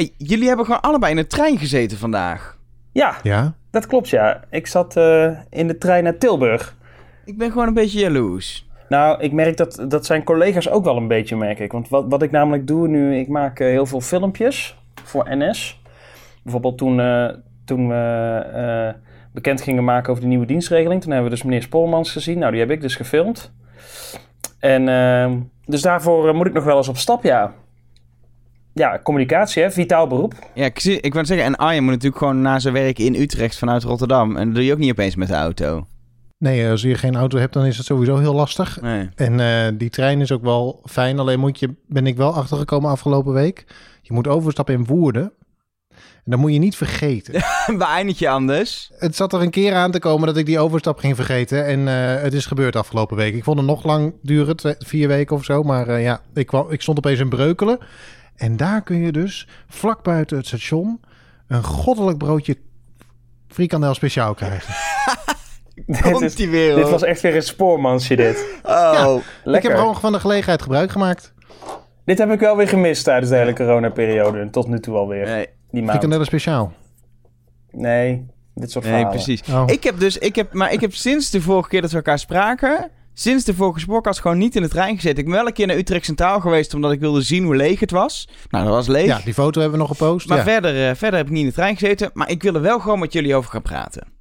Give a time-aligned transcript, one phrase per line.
[0.00, 2.58] Hey, jullie hebben gewoon allebei in de trein gezeten vandaag.
[2.92, 3.54] Ja, Ja?
[3.70, 4.44] dat klopt ja.
[4.50, 6.76] Ik zat eh, in de trein naar Tilburg.
[7.24, 8.68] Ik ben gewoon een beetje jaloers.
[8.88, 11.72] Nou, ik merk dat, dat zijn collega's ook wel een beetje, merk ik.
[11.72, 15.80] Want wat, wat ik namelijk doe nu, ik maak eh, heel veel filmpjes voor NS.
[16.42, 17.28] Bijvoorbeeld toen, eh,
[17.64, 17.94] toen we
[18.54, 19.00] eh,
[19.32, 21.02] bekend gingen maken over de nieuwe dienstregeling.
[21.02, 22.38] Toen hebben we dus meneer Spoormans gezien.
[22.38, 23.52] Nou, die heb ik dus gefilmd.
[24.58, 27.54] En ehm, dus daarvoor moet ik nog wel eens op stap, ja.
[28.80, 29.70] Ja, communicatie, hè?
[29.70, 30.34] Vitaal beroep.
[30.54, 33.14] Ja, ik, zie, ik wou zeggen, en Arjen moet natuurlijk gewoon na zijn werk in
[33.14, 34.36] Utrecht vanuit Rotterdam.
[34.36, 35.86] En dat doe je ook niet opeens met de auto.
[36.38, 38.80] Nee, als je geen auto hebt, dan is het sowieso heel lastig.
[38.80, 39.08] Nee.
[39.14, 41.18] En eh, die trein is ook wel fijn.
[41.18, 43.64] Alleen moet je, ben ik wel achtergekomen afgelopen week.
[44.02, 45.32] Je moet overstappen in Woerden.
[46.24, 47.34] En dat moet je niet vergeten.
[47.78, 48.90] Waar eindig je anders?
[48.98, 51.66] het zat er een keer aan te komen dat ik die overstap ging vergeten.
[51.66, 53.34] En eh, het is gebeurd afgelopen week.
[53.34, 55.62] Ik vond het nog lang duren, twee- vier weken of zo.
[55.62, 57.78] Maar eh, ja, ik, kwam, ik stond opeens in Breukelen.
[58.40, 61.00] En daar kun je dus vlak buiten het station
[61.48, 62.56] een goddelijk broodje
[63.48, 64.74] frikandel speciaal krijgen.
[65.86, 68.46] dit, Komt is- die weer, dit was echt weer een spoormansje, dit.
[68.62, 69.16] Oh.
[69.16, 69.70] Ik Lekker.
[69.70, 71.32] heb gewoon van de gelegenheid gebruik gemaakt.
[72.04, 74.50] Dit heb ik wel weer gemist tijdens de hele coronaperiode.
[74.50, 75.26] Tot nu toe alweer.
[75.26, 75.88] Nee, Die.
[75.88, 76.72] Frikandellen speciaal.
[77.70, 79.16] Nee, dit soort nee verhalen.
[79.22, 79.42] precies.
[79.50, 79.62] Oh.
[79.66, 82.18] Ik heb dus, ik heb, maar ik heb sinds de vorige keer dat we elkaar
[82.18, 85.18] spraken, sinds de vorige spoorkast gewoon niet in de trein gezeten.
[85.18, 87.80] Ik ben wel een keer naar Utrecht Centraal geweest, omdat ik wilde zien hoe leeg
[87.80, 88.28] het was.
[88.50, 89.06] Nou, dat was leeg.
[89.06, 90.28] Ja, die foto hebben we nog gepost.
[90.28, 90.44] Maar ja.
[90.44, 92.10] verder, eh, verder heb ik niet in de trein gezeten.
[92.14, 94.19] Maar ik wil er wel gewoon met jullie over gaan praten.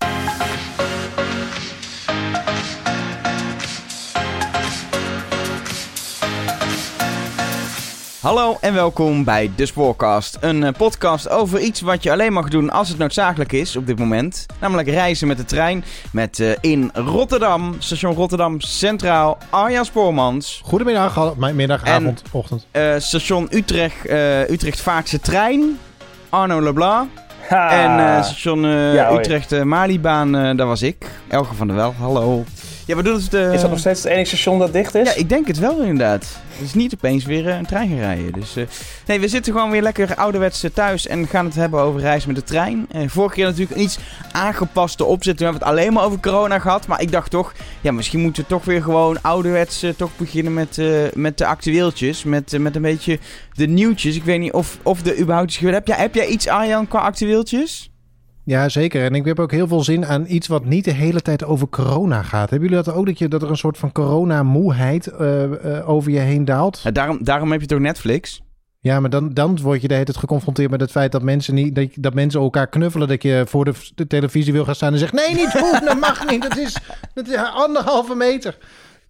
[8.22, 10.38] Hallo en welkom bij De Spoorcast.
[10.39, 13.86] Een eh, podcast over iets wat je alleen mag doen als het noodzakelijk is op
[13.88, 14.45] dit moment.
[14.59, 20.61] Namelijk reizen met de trein met eh, in Rotterdam, station Rotterdam Centraal, Arjan Spoormans.
[20.66, 22.66] Goedemiddag, middag, En- avond, ochtend.
[22.72, 25.80] eh, station Utrecht, eh, Utrecht Vaartse Trein,
[26.30, 27.09] Arno Leblanc.
[27.48, 27.70] Ha.
[27.72, 29.11] En eh, station eh, Ja.
[29.11, 31.06] Utrecht uh, Malibaan, daar was ik.
[31.28, 32.44] Elge van der Wel, hallo.
[32.90, 33.34] Ja, we doen het...
[33.34, 35.08] eh, Is dat nog steeds het enige station dat dicht is?
[35.08, 36.26] Ja, ik denk het wel inderdaad.
[36.52, 38.32] Het is niet opeens weer eh, een trein gaan rijden.
[38.32, 38.64] Dus, eh,
[39.05, 42.38] nee, we zitten gewoon weer lekker ouderwets thuis en gaan het hebben over reizen met
[42.38, 42.86] de trein.
[42.92, 44.00] Eh, vorige keer natuurlijk een iets
[44.32, 45.38] aangepaste opzet.
[45.38, 46.88] Toen hebben we het alleen maar over corona gehad.
[46.88, 50.82] Maar ik dacht toch, ja, misschien moeten we toch weer gewoon ouderwets toch beginnen met,
[51.14, 52.23] met de actueeltjes.
[52.23, 53.20] Met, met een beetje
[53.54, 54.16] de nieuwtjes.
[54.16, 55.76] Ik weet niet of, of er überhaupt is gebeurd.
[55.76, 57.89] Heb jij, heb jij iets, Arjan, qua actueeltjes?
[58.49, 59.04] Ja, zeker.
[59.04, 61.70] En ik heb ook heel veel zin aan iets wat niet de hele tijd over
[61.70, 62.49] corona gaat.
[62.49, 65.43] Hebben jullie dat ook, dat, je, dat er een soort van corona-moeheid eh,
[65.77, 66.80] eh, over je heen daalt?
[66.83, 68.42] Ja, daarom, daarom heb je toch Netflix?
[68.80, 71.54] Ja, maar dan, dan word je de hele tijd geconfronteerd met het feit dat mensen,
[71.54, 73.08] niet, dat, dat mensen elkaar knuffelen.
[73.08, 75.99] Dat je voor de, de televisie wil gaan staan en zegt, nee, niet doen, dat
[75.99, 76.42] mag niet.
[76.42, 76.77] Dat is,
[77.14, 78.58] dat is anderhalve meter.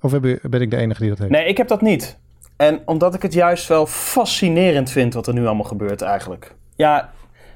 [0.01, 1.31] Of heb je- ben ik de enige die dat heeft?
[1.31, 2.17] Nee, ik heb dat niet.
[2.55, 6.55] En omdat ik het juist wel fascinerend vind wat er nu allemaal gebeurt eigenlijk.
[6.75, 7.09] Ja,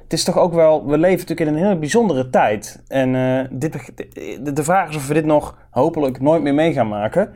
[0.04, 0.86] het is toch ook wel...
[0.86, 2.84] We leven natuurlijk in een hele bijzondere tijd.
[2.88, 3.92] En eh, dit,
[4.44, 7.34] de, de vraag is of we dit nog hopelijk nooit meer mee gaan maken.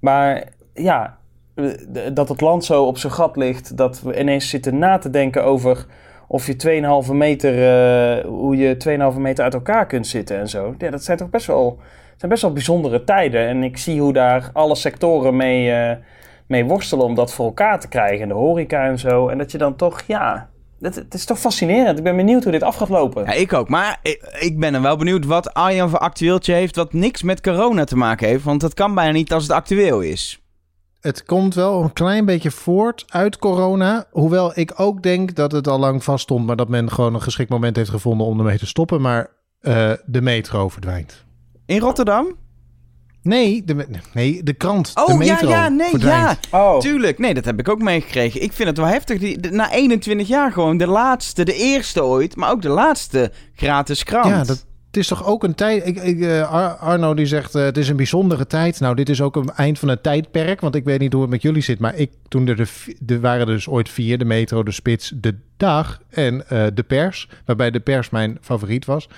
[0.00, 1.18] Maar ja,
[2.12, 3.76] dat het land zo op zijn gat ligt...
[3.76, 5.86] dat we ineens zitten na te denken over...
[6.28, 7.52] of je 2,5 meter...
[7.52, 10.74] eh, hoe je 2,5 meter uit elkaar kunt zitten en zo.
[10.78, 11.78] Ja, dat zijn toch best wel...
[12.16, 13.46] Zijn best wel bijzondere tijden.
[13.46, 15.72] En ik zie hoe daar alle sectoren mee...
[15.72, 15.96] eh,
[16.46, 18.28] mee worstelen om dat voor elkaar te krijgen.
[18.28, 19.28] De horeca en zo.
[19.28, 20.50] En dat je dan toch, ja...
[20.82, 21.98] Het, het is toch fascinerend.
[21.98, 23.24] Ik ben benieuwd hoe dit af gaat lopen.
[23.24, 23.68] Ja, ik ook.
[23.68, 26.76] Maar ik, ik ben er wel benieuwd wat Arjan voor actueeltje heeft...
[26.76, 28.44] wat niks met corona te maken heeft.
[28.44, 30.42] Want dat kan bijna niet als het actueel is.
[31.00, 34.04] Het komt wel een klein beetje voort uit corona.
[34.10, 37.22] Hoewel ik ook denk dat het al lang vast stond, maar dat men gewoon een
[37.22, 39.00] geschikt moment heeft gevonden om ermee te stoppen.
[39.00, 41.24] Maar eh, de metro verdwijnt.
[41.66, 42.36] In Rotterdam?
[43.22, 44.94] Nee, de, nee, de krant.
[44.94, 46.38] de Oh, ja, metro ja, nee, verdwijnt.
[46.50, 46.58] ja.
[46.72, 47.18] Oh, Tuurlijk.
[47.18, 48.42] Nee, dat heb ik ook meegekregen.
[48.42, 49.18] Ik vind het wel heftig.
[49.18, 52.36] Die, de- na 21 jaar gewoon de laatste, de eerste ooit...
[52.36, 54.26] maar ook de laatste gratis krant.
[54.26, 55.86] Ja, dat, het is toch ook een tijd.
[55.86, 58.80] Ik, ik, eh, Ar- Arno die zegt: eh, het is een bijzondere tijd.
[58.80, 60.60] Nou, dit is ook een eind van het tijdperk.
[60.60, 61.78] Want ik weet niet hoe het met jullie zit.
[61.78, 62.66] Maar ik, toen er, de,
[63.14, 66.82] er waren er dus ooit vier: de metro, de spits, de dag en eh, de
[66.82, 67.28] pers.
[67.46, 69.08] Waarbij de pers mijn favoriet was.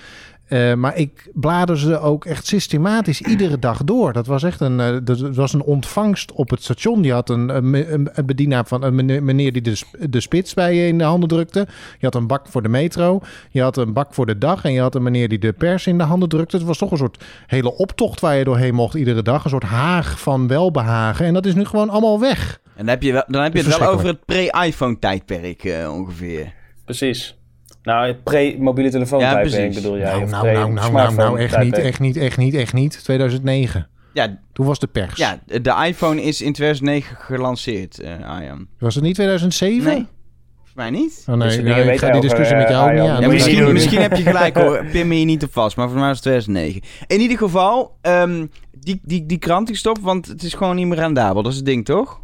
[0.45, 4.13] Eh, maar ik bladerde ze ook echt systematisch iedere dag door.
[4.13, 7.03] Dat was echt een, eh, dat was een ontvangst op het station.
[7.03, 8.95] Je had een, een, een- een bedienaar van een
[9.25, 11.59] meneer, die de, de spits bij je in de handen drukte.
[11.99, 13.19] Je had een bak voor de metro.
[13.49, 14.63] Je had een bak voor de dag.
[14.63, 16.55] En je had een meneer die de pers in de handen drukte.
[16.57, 19.43] Het was toch een soort hele optocht waar je doorheen mocht iedere dag.
[19.43, 21.25] Een soort haag van welbehagen.
[21.25, 22.59] En dat is nu gewoon allemaal weg.
[22.65, 25.93] En dan heb je, wel, dan heb je het wel over het pre-iPhone tijdperk eh,
[25.93, 26.53] ongeveer.
[26.85, 27.35] precies.
[27.85, 30.11] Nou, pre-mobiele telefoon Ja, bedoel jij?
[30.11, 32.73] nou, of nou, nou, nou, nou, pre-smartphone nou, echt niet, echt niet, echt niet, echt
[32.73, 33.03] niet.
[33.03, 33.87] 2009.
[34.13, 35.15] Ja, Toen was de pers.
[35.15, 38.67] ja, de iPhone is in 2009 gelanceerd, eh Arjan.
[38.79, 39.93] Was het niet 2007?
[39.93, 40.05] Nee.
[40.75, 41.23] mij niet.
[41.29, 43.15] Oh nee, Dus ik weet ga die over, discussie met eh, jou niet Arjan.
[43.15, 43.21] aan.
[43.21, 43.73] Ja, niet misschien, doen.
[43.73, 44.85] misschien heb je gelijk hoor.
[44.91, 46.81] Pin me hier niet op vast, maar voor mij was het 2009.
[47.07, 48.45] In ieder geval, ehm,
[48.79, 51.41] die, die, die krant die stopt, want het is gewoon niet meer rendabel.
[51.43, 52.21] Dat is het ding, toch?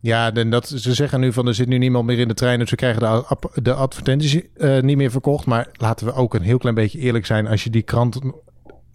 [0.00, 2.58] Ja, en dat, ze zeggen nu van er zit nu niemand meer in de trein,
[2.58, 5.46] dus we krijgen de, de advertenties eh, niet meer verkocht.
[5.46, 7.46] Maar laten we ook een heel klein beetje eerlijk zijn.
[7.46, 8.20] Als je die krant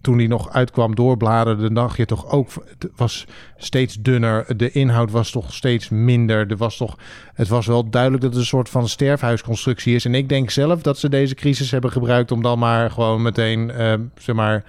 [0.00, 2.48] toen die nog uitkwam doorbladerde, dacht je toch ook,
[2.78, 3.26] het was
[3.56, 4.56] steeds dunner.
[4.56, 6.50] De inhoud was toch steeds minder.
[6.50, 6.98] Er was toch,
[7.34, 10.04] het was wel duidelijk dat het een soort van sterfhuisconstructie is.
[10.04, 13.70] En ik denk zelf dat ze deze crisis hebben gebruikt om dan maar gewoon meteen,
[13.70, 14.64] eh, zeg maar,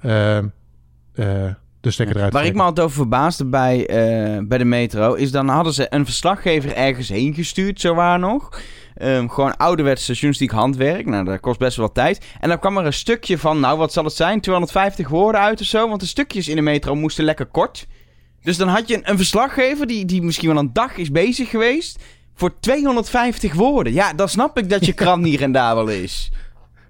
[0.00, 0.38] eh,
[1.82, 5.30] de stekker eruit Waar ik me altijd over verbaasde bij, eh, bij de metro, is
[5.30, 8.60] dan hadden ze een verslaggever ergens heen gestuurd, zo waar nog.
[8.94, 11.06] Ehm, gewoon ouderwetse journalistiek handwerk.
[11.06, 12.24] Nou, dat kost best wel wat tijd.
[12.40, 14.40] En dan kwam er een stukje van, nou, wat zal het zijn?
[14.40, 15.88] 250 woorden uit of zo.
[15.88, 17.86] Want de stukjes in de metro moesten lekker kort.
[18.42, 21.50] Dus dan had je een, een verslaggever die, die misschien wel een dag is bezig
[21.50, 22.02] geweest.
[22.34, 23.92] Voor 250 woorden.
[23.92, 26.30] Ja, dan snap ik dat je krant niet rendabel is.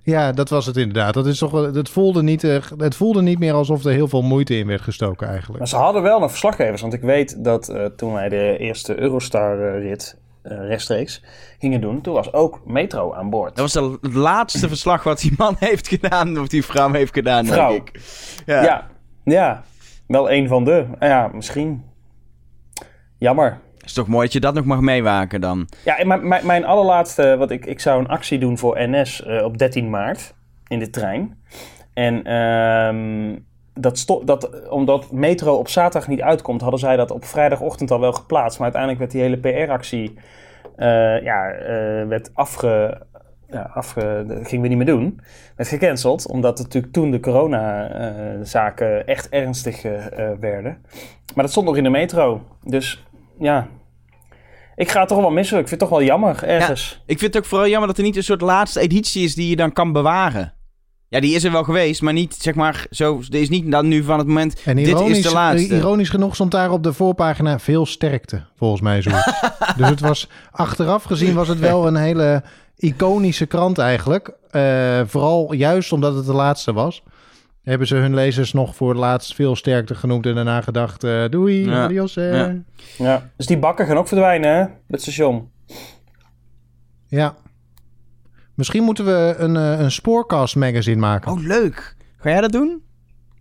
[0.04, 1.14] Ja, dat was het inderdaad.
[1.14, 4.08] Dat is toch, wel- het, voelde niet, eh, het voelde niet meer alsof er heel
[4.08, 5.58] veel moeite in werd gestoken eigenlijk.
[5.58, 6.80] Maar ze hadden wel nog verslaggevers.
[6.80, 11.22] Want ik weet dat eh, toen wij de eerste Eurostar-rit eh, rechtstreeks
[11.58, 12.00] gingen doen...
[12.00, 13.56] toen was ook Metro aan boord.
[13.56, 16.38] Dat was de- het laatste verslag wat die man heeft gedaan.
[16.40, 17.70] Of die vrouw heeft gedaan, Vrouw.
[17.70, 18.00] denk ik.
[18.46, 18.62] Ja.
[18.62, 18.86] Ja,
[19.24, 19.64] ja.
[20.06, 20.86] Wel een van de.
[21.00, 21.82] Ja, misschien.
[23.18, 23.60] Jammer.
[23.84, 25.68] Is toch mooi dat je dat nog mag meewaken dan.
[25.84, 29.44] Ja, en mijn, mijn, allerlaatste, wat ik, ik zou een actie doen voor NS eh,
[29.44, 30.34] op 13 maart
[30.66, 31.42] in de trein.
[31.94, 33.38] En ehm,
[33.74, 38.12] dat dat, omdat Metro op zaterdag niet uitkomt, hadden zij dat op vrijdagochtend al wel
[38.12, 38.58] geplaatst.
[38.58, 40.14] Maar uiteindelijk werd die hele PR-actie
[40.76, 43.00] eh, ja, eh, werd afge,
[43.48, 45.20] ja, afge, dat gingen we niet meer doen.
[45.56, 49.82] Werd gecanceld, omdat natuurlijk toen de corona-zaken echt ernstig
[50.40, 50.78] werden.
[51.34, 52.42] Maar dat stond nog in de metro.
[52.64, 53.04] Dus
[53.42, 53.68] ja,
[54.76, 55.58] ik ga het toch wel missen.
[55.58, 57.02] Ik vind het toch wel jammer ergens.
[57.06, 59.48] Ik vind het ook vooral jammer dat er niet een soort laatste editie is die
[59.48, 60.54] je dan kan bewaren.
[61.08, 63.22] Ja, die is er wel geweest, maar niet zeg maar zo.
[63.30, 64.62] Er is niet dan nu van het moment.
[64.64, 65.74] En dit ironisch, is de laatste.
[65.74, 69.10] ironisch genoeg stond daar op de voorpagina veel sterkte, volgens mij zo.
[69.76, 72.42] dus het was, achteraf gezien was het wel een hele
[72.76, 74.32] iconische krant eigenlijk.
[74.50, 77.02] Eh, vooral juist omdat het de laatste was.
[77.62, 81.24] Hebben ze hun lezers nog voor het laatst veel sterkte genoemd en daarna gedacht, eh,
[81.28, 81.84] doei, Ja.
[81.84, 82.16] adios.
[82.16, 82.32] eh.
[82.36, 82.54] Ja.
[82.98, 83.30] Ja.
[83.36, 84.64] Dus die bakken gaan ook verdwijnen, hè?
[84.88, 85.50] Het station.
[87.06, 87.34] Ja.
[88.54, 91.32] Misschien moeten we een, eh, een Spoorcast magazine maken.
[91.32, 91.96] Oh, leuk.
[92.16, 92.82] Ga jij dat doen?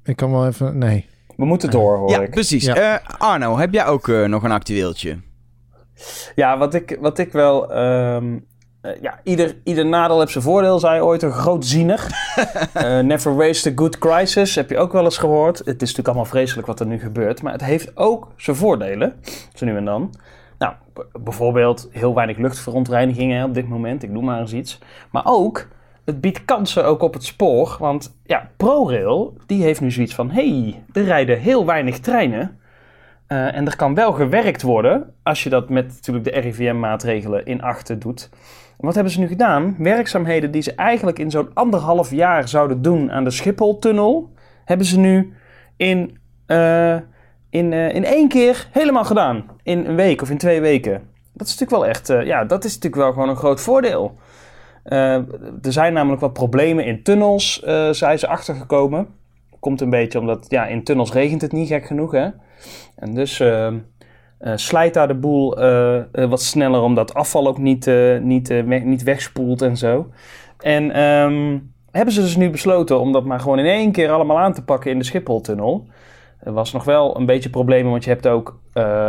[0.03, 0.77] Ik kan wel even...
[0.77, 1.09] Nee.
[1.35, 2.29] We moeten door, hoor ja, ik.
[2.31, 2.65] precies.
[2.65, 2.75] Ja.
[2.99, 5.17] Eh, Arno, heb jij ook nog een actueeltje?
[6.35, 7.71] Ja, wat ik, wat ik wel...
[7.73, 8.37] ehm,
[8.81, 12.07] eh, ja, ieder, ieder nadeel heeft zijn voordeel, zei ooit een grootziener.
[12.73, 15.57] Eh never waste a good crisis, heb je ook wel eens gehoord.
[15.57, 17.41] Het is natuurlijk allemaal vreselijk wat er nu gebeurt.
[17.41, 19.13] Maar het heeft ook zijn voordelen,
[19.53, 20.13] zo nu en dan.
[20.57, 20.73] Nou,
[21.23, 24.03] bijvoorbeeld heel weinig luchtverontreinigingen op dit moment.
[24.03, 24.79] Ik noem maar eens iets.
[25.11, 25.67] Maar ook,
[26.05, 27.75] het biedt kansen ook op het spoor.
[27.79, 30.31] Want ja, ProRail, die heeft nu zoiets van...
[30.31, 32.59] hey, er rijden heel weinig treinen.
[33.27, 37.61] Eh, en er kan wel gewerkt worden als je dat met natuurlijk de RIVM-maatregelen in
[37.61, 38.29] achten doet.
[38.81, 39.75] Wat hebben ze nu gedaan?
[39.77, 44.29] Werkzaamheden die ze eigenlijk in zo'n anderhalf jaar zouden doen aan de Schiphol-tunnel,
[44.65, 45.33] hebben ze nu
[45.77, 46.95] in, eh,
[47.49, 49.45] in, eh, in één keer helemaal gedaan.
[49.63, 51.09] In een week of in twee weken.
[51.33, 54.15] Dat is natuurlijk wel echt, eh, ja, dat is natuurlijk wel gewoon een groot voordeel.
[54.83, 55.25] Er
[55.61, 57.59] zijn namelijk wat problemen in tunnels,
[57.91, 59.07] zijn ze achtergekomen.
[59.59, 62.29] Komt een beetje omdat, ja, in tunnels regent het niet gek genoeg, hè.
[62.95, 63.43] En dus
[64.41, 69.03] eh, slijt daar de boel eh, eh, wat sneller, omdat afval ook niet, niet, niet
[69.03, 70.09] wegspoelt en zo.
[70.59, 71.57] En ehm,
[71.91, 74.63] hebben ze dus nu besloten om dat maar gewoon in één keer allemaal aan te
[74.63, 75.87] pakken in de Schipholtunnel.
[76.39, 78.59] Er was nog wel een beetje problemen, want je hebt ook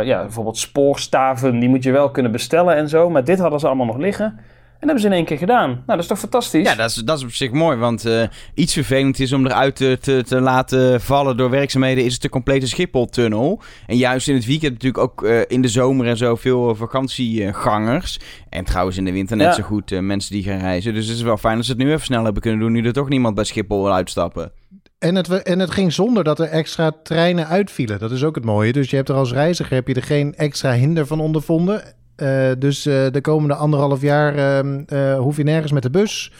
[0.03, 3.09] ja, bijvoorbeeld spoorstaven, die moet je wel kunnen bestellen en zo.
[3.09, 4.39] Maar dit hadden ze allemaal nog liggen.
[4.83, 5.69] En dat hebben ze in één keer gedaan.
[5.69, 6.67] Nou, dat is toch fantastisch?
[6.67, 7.77] Ja, dat is, dat is op zich mooi.
[7.77, 8.23] Want eh,
[8.53, 12.05] iets vervelend is om eruit te, te, te laten vallen door werkzaamheden...
[12.05, 13.61] is het de complete Schiphol-tunnel.
[13.87, 16.35] En juist in het weekend natuurlijk ook eh, in de zomer en zo...
[16.35, 18.19] veel eh, vakantiegangers.
[18.49, 19.53] En trouwens in de winter net Ja.
[19.53, 20.93] zo goed eh, mensen die gaan reizen.
[20.93, 22.71] Dus het is wel fijn dat ze het nu even snel hebben kunnen doen...
[22.71, 24.51] nu er toch niemand bij Schiphol wil uitstappen.
[24.99, 27.99] En het, en het ging zonder dat er extra treinen uitvielen.
[27.99, 28.71] Dat is ook het mooie.
[28.71, 31.83] Dus je hebt er als reiziger heb je er geen extra hinder van ondervonden.
[32.15, 36.31] Eh, dus eh, de komende anderhalf jaar ehm, eh, hoef je nergens met de bus.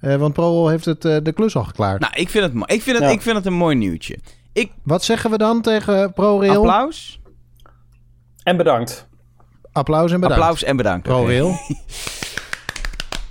[0.00, 2.00] Eh, want ProRail heeft het, de klus al geklaard.
[2.00, 3.12] Nou, ik vind het, ik vind het, Ja.
[3.14, 4.18] ik vind het een mooi nieuwtje.
[4.82, 6.56] Wat zeggen we dan tegen ProRail?
[6.56, 7.20] Applaus.
[8.42, 9.08] En bedankt.
[9.72, 10.42] Applaus en bedankt.
[10.42, 11.02] Applaus en bedankt.
[11.02, 11.54] ProRail.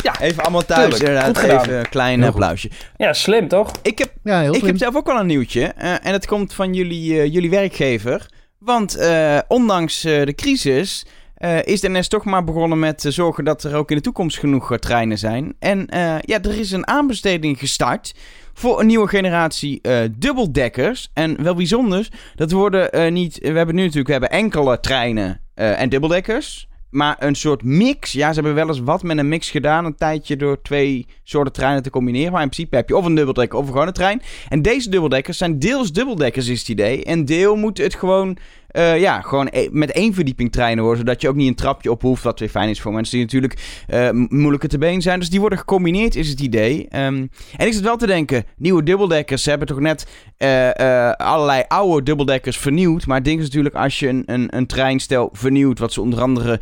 [0.04, 0.98] Ja, even allemaal thuis.
[0.98, 2.42] Tuurlijk, Inderdaad, even een klein Heel goed.
[2.42, 2.70] applausje.
[2.98, 3.72] Ja, slim toch?
[3.82, 4.68] Ik heb Ja, heel Ik slim.
[4.70, 5.62] heb zelf ook wel een nieuwtje.
[5.62, 8.26] eh, en dat komt van jullie, eh, jullie werkgever.
[8.60, 11.06] Want eh, ondanks eh, de crisis
[11.40, 14.04] eh, is de NS toch maar begonnen met uh, zorgen dat er ook in de
[14.04, 15.56] toekomst genoeg treinen zijn.
[15.60, 15.88] En
[16.22, 18.16] ja, er is een aanbesteding gestart
[18.54, 19.82] voor een nieuwe generatie
[20.18, 21.10] dubbeldekkers.
[21.14, 23.38] En wel bijzonder, dat worden niet...
[23.42, 26.70] We hebben nu natuurlijk we hebben enkele treinen en dubbeldekkers.
[26.90, 28.12] Maar een soort mix.
[28.12, 29.86] Ja, ze hebben wel eens wat met een mix gedaan.
[29.86, 32.32] Een tijdje door twee soorten treinen te combineren.
[32.32, 34.22] Maar in principe heb je of een dubbeldekker of een gewone trein.
[34.50, 37.04] En deze dubbeldekkers zijn deels dubbeldekkers, is het idee.
[37.04, 38.38] En deel moet het gewoon
[38.72, 41.02] uh, ja, gewoon e met één verdieping treinen worden.
[41.06, 42.24] Zodat je ook niet een trapje op hoeft.
[42.24, 45.20] Wat weer fijn is voor mensen die natuurlijk uh, moeilijker te been zijn.
[45.20, 46.80] Dus die worden gecombineerd, is het idee.
[46.82, 49.44] Um, en ik zit wel te denken, nieuwe dubbeldekkers.
[49.44, 50.08] Ze hebben toch net
[50.38, 53.06] uh, allerlei oude dubbeldekkers vernieuwd.
[53.06, 55.80] Maar het ding is natuurlijk, als je een, een, een treinstel vernieuwt.
[55.80, 56.60] Wat ze onder andere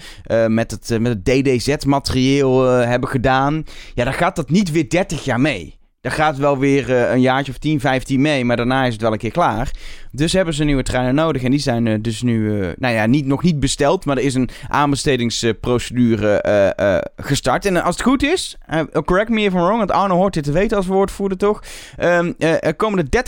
[0.48, 3.64] met, het, met het DDZ-materieel hebben gedaan.
[3.94, 5.77] Ja, dan gaat dat niet weer 30 jaar mee.
[6.08, 8.46] Dan gaat wel weer een jaartje of 10, 15 mee.
[8.46, 9.72] Maar daarna is het wel een keer klaar.
[10.12, 11.44] Dus hebben ze nieuwe treinen nodig.
[11.44, 14.06] En die zijn uh, dus nu, uh, nou ja, niet, nog niet besteld.
[14.06, 17.66] Maar er is een aanbestedingsprocedure gestart.
[17.66, 18.58] En als het goed is,
[19.06, 21.64] correct me if I'm wrong, want Arno hoort dit te weten als woordvoerder toch.
[22.00, 23.24] Um, er komen er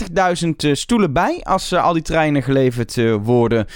[0.64, 3.66] 30.000 stoelen bij als al die treinen geleverd worden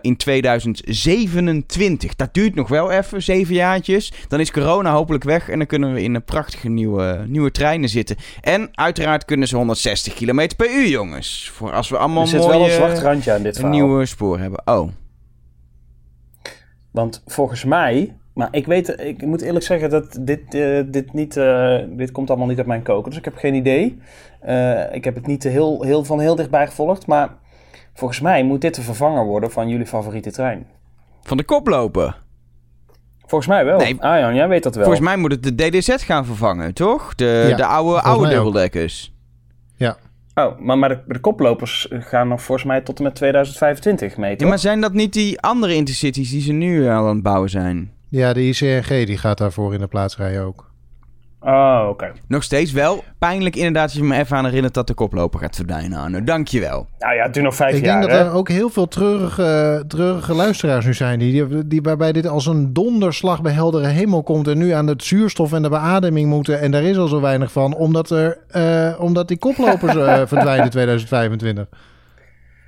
[0.00, 2.14] in 2027.
[2.14, 4.12] Dat duurt nog wel even, zeven jaartjes.
[4.28, 7.88] Dan is corona hopelijk weg en dan kunnen we in een prachtige nieuwe, nieuwe treinen
[7.88, 8.16] zitten.
[8.40, 11.50] En uiteraard kunnen ze 160 km per uur, jongens.
[11.54, 13.72] Voor als we allemaal dus wel een zwart randje aan dit verhaal.
[13.72, 14.62] Een nieuwe spoor hebben.
[14.64, 14.88] Oh.
[16.90, 21.36] Want volgens mij, maar ik weet, ik moet eerlijk zeggen dat dit, uh, dit niet,
[21.36, 23.10] uh, dit komt allemaal niet uit mijn koken.
[23.10, 23.98] Dus ik heb geen idee.
[24.46, 27.06] Uh, ik heb het niet heel, heel, van heel dichtbij gevolgd.
[27.06, 27.36] Maar
[27.94, 30.66] volgens mij moet dit de vervanger worden van jullie favoriete trein.
[31.22, 32.26] Van de koploper?
[33.28, 33.78] Volgens mij wel.
[33.78, 34.84] Nee, Arjan, jij weet dat wel.
[34.84, 37.14] Volgens mij moet het de DDZ gaan vervangen, toch?
[37.14, 39.12] De, ja, de oude, oude dubbeldekkers.
[39.76, 39.96] Ja.
[40.34, 44.30] Oh, maar, maar de, de, koplopers gaan nog volgens mij tot en met 2025 mee,
[44.30, 44.40] toch?
[44.40, 47.50] Ja, maar zijn dat niet die andere intercities die ze nu al aan het bouwen
[47.50, 47.92] zijn?
[48.08, 50.67] Ja, de ICNG die gaat daarvoor in de plaats rijden ook.
[51.40, 52.12] Oh, oké.
[52.28, 55.56] Nog steeds wel pijnlijk inderdaad als je me even aan herinnert dat de koploper gaat
[55.56, 56.24] verdwijnen, Arno.
[56.24, 56.86] Dankjewel.
[56.98, 58.88] Nou ja, het duurt nog vijf ik jaar, Ik denk dat er ook heel veel
[58.88, 61.18] treurige, treurige luisteraars nu zijn...
[61.18, 64.48] Die, die, waarbij dit als een donderslag bij heldere hemel komt...
[64.48, 66.60] en nu aan het zuurstof en de beademing moeten...
[66.60, 70.64] en daar is al zo weinig van, omdat, er, uh, omdat die koplopers uh, verdwijnen
[70.64, 71.66] in 2025.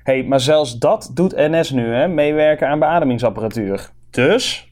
[0.03, 2.07] hey, maar zelfs dat doet NS nu, hè?
[2.07, 3.89] Meewerken aan beademingsapparatuur.
[4.09, 4.69] Dus...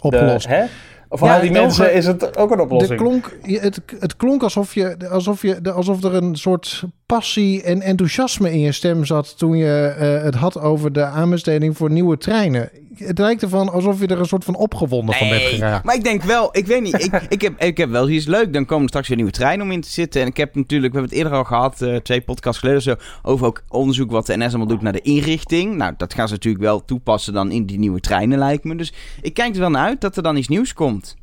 [0.00, 0.48] Opgelost.
[0.48, 0.64] De, hè?
[1.12, 2.98] Of ja, al die mensen is het ook een oplossing.
[2.98, 7.80] De klonk, het, het klonk alsof, je, alsof, je, alsof er een soort passie en
[7.80, 12.18] enthousiasme in je stem zat toen je uh, het had over de aanbesteding voor nieuwe
[12.18, 12.70] treinen.
[13.04, 15.84] Het lijkt ervan alsof je er een soort van opgewonden van bent geraakt.
[15.84, 18.52] Maar ik denk wel, ik weet niet, ik, ik, heb, ik heb wel iets leuk.
[18.52, 20.20] Dan komen straks weer nieuwe treinen om in te zitten.
[20.20, 22.94] En ik heb natuurlijk, we hebben het eerder al gehad, uh, twee podcasts geleden zo,
[23.22, 25.76] over ook onderzoek wat de NS allemaal doet naar de inrichting.
[25.76, 28.76] Nou, dat gaan ze natuurlijk wel toepassen dan in die nieuwe treinen, lijkt me.
[28.76, 31.16] Dus ik kijk er wel naar uit dat er dan iets nieuws komt.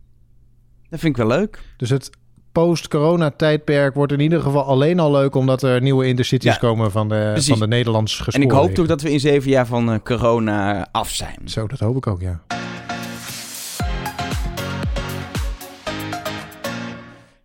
[0.90, 1.60] Dat vind ik wel leuk.
[1.78, 2.10] Dus het
[2.58, 5.36] post-corona-tijdperk wordt in ieder geval alleen al leuk...
[5.36, 9.02] omdat er nieuwe intercities komen van de, van de Nederlandse En ik hoop toch dat
[9.02, 11.38] we in zeven jaar van uh, corona af zijn.
[11.46, 12.42] Zo, dat hoop ik ook, ja.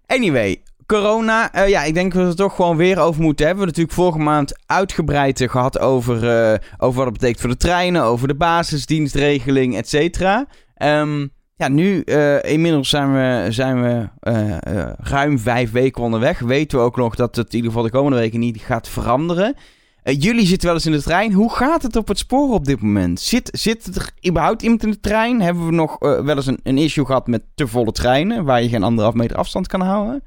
[0.06, 1.54] Anyway, corona.
[1.56, 3.64] Uh, ja, ik denk dat we het er toch gewoon weer over moeten hebben.
[3.64, 7.56] We hebben natuurlijk vorige maand uitgebreid gehad over, uh, over wat het betekent voor de
[7.56, 10.46] treinen, over de basisdienstregeling, et cetera.
[10.82, 16.38] Um, ja, nu uh, inmiddels zijn we, zijn we uh, uh, ruim vijf weken onderweg.
[16.38, 19.54] Weten we ook nog dat het in ieder geval de komende weken niet gaat veranderen.
[20.02, 21.32] jullie zitten wel eens in de trein.
[21.32, 23.20] Hoe gaat het op het spoor op dit moment?
[23.20, 25.40] Zit, zit er überhaupt iemand in de trein?
[25.40, 28.44] Hebben we nog wel eens een, een issue gehad met te volle treinen...
[28.44, 30.22] waar je geen anderhalf meter afstand kan houden?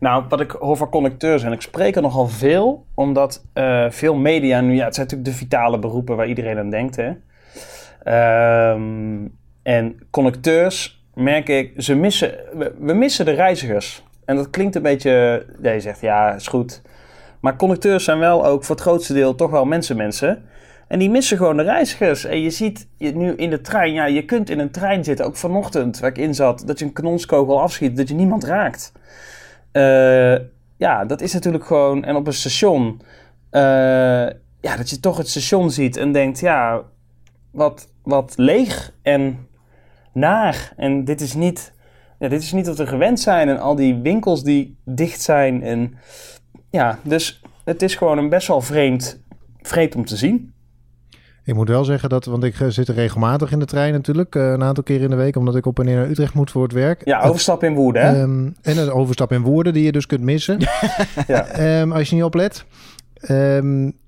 [0.00, 3.44] Nou, wat ik hoor van conducteurs, en ik spreek er nogal veel, omdat
[3.88, 7.12] veel media nu, ja, het zijn natuurlijk de vitale beroepen waar iedereen aan denkt, hè.
[8.02, 9.26] Ehm,
[9.62, 12.34] en conducteurs, merk ik, ze missen,
[12.78, 14.02] we, missen de reizigers.
[14.24, 16.82] En dat klinkt een beetje, ja, je zegt ja, is goed.
[17.40, 20.42] Maar conducteurs zijn wel ook voor het grootste deel toch wel mensenmensen.
[20.88, 22.24] En die missen gewoon de reizigers.
[22.24, 25.26] En je ziet je nu in de trein, ja, je kunt in een trein zitten,
[25.26, 28.92] ook vanochtend waar ik in zat, dat je een kanonskogel afschiet, dat je niemand raakt.
[29.72, 30.38] Uh,
[30.76, 33.00] ja, dat is natuurlijk gewoon, en op een station,
[33.50, 33.60] uh,
[34.60, 36.82] ja, dat je toch het station ziet en denkt, ja,
[37.50, 39.48] wat, wat leeg en
[40.12, 40.72] naar.
[40.76, 41.72] En dit is niet,
[42.18, 43.48] ja, dit is niet wat we gewend zijn.
[43.48, 45.62] En al die winkels die dicht zijn.
[45.62, 45.94] En
[46.70, 49.20] ja, dus het is gewoon een best wel vreemd,
[49.62, 50.52] vreemd om te zien.
[51.44, 54.50] Ik moet wel zeggen dat, want ik eh, zit regelmatig in de trein natuurlijk, eh,
[54.50, 56.62] een aantal keer in de week, omdat ik op en neer naar Utrecht moet voor
[56.62, 57.04] het werk.
[57.04, 58.22] Ja, overstap in Woerden, hè?
[58.22, 60.58] Um, en een overstap in Woerden die je dus kunt missen,
[61.26, 61.80] ja.
[61.80, 62.64] um, als je niet oplet.
[63.30, 63.98] Um,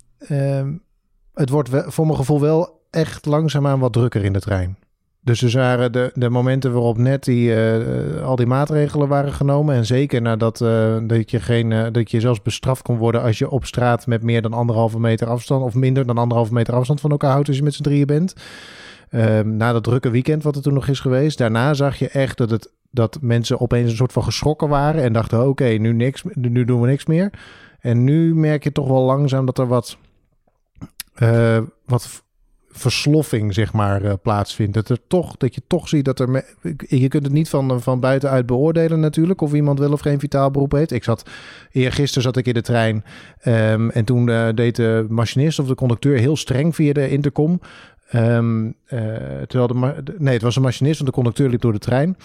[1.34, 4.76] het wordt voor mijn gevoel wel echt langzaamaan wat drukker in de trein.
[5.24, 9.74] Dus er waren de, de momenten waarop net die, uh, al die maatregelen waren genomen.
[9.74, 13.38] En zeker nadat uh, dat, je geen, uh, dat je zelfs bestraft kon worden als
[13.38, 15.62] je op straat met meer dan anderhalve meter afstand.
[15.62, 18.34] of minder dan anderhalve meter afstand van elkaar houdt als je met z'n drieën bent.
[19.10, 21.38] Ehm, na dat drukke weekend wat er toen nog is geweest.
[21.38, 25.02] Daarna zag je echt dat, het, dat mensen opeens een soort van geschrokken waren.
[25.02, 27.30] en dachten: oké, nu niks, nu doen we niks meer.
[27.80, 29.96] En nu merk je toch wel langzaam dat er wat.
[31.86, 32.22] wat
[32.72, 34.74] versloffing, zeg maar, uh, plaatsvindt.
[34.74, 36.44] Dat, er toch, dat je toch ziet dat er...
[36.88, 39.40] Je kunt het niet van, van buitenuit beoordelen natuurlijk...
[39.40, 40.92] of iemand wel of geen vitaal beroep heeft.
[40.92, 41.30] Ik zat...
[41.70, 43.04] Eergisteren zat ik in de trein...
[43.44, 47.60] Um, en toen uh, deed de machinist of de conducteur heel streng via de intercom...
[48.14, 48.20] Uh,
[49.46, 52.16] terwijl de, nee, het was een machinist, want de conducteur liep door de trein.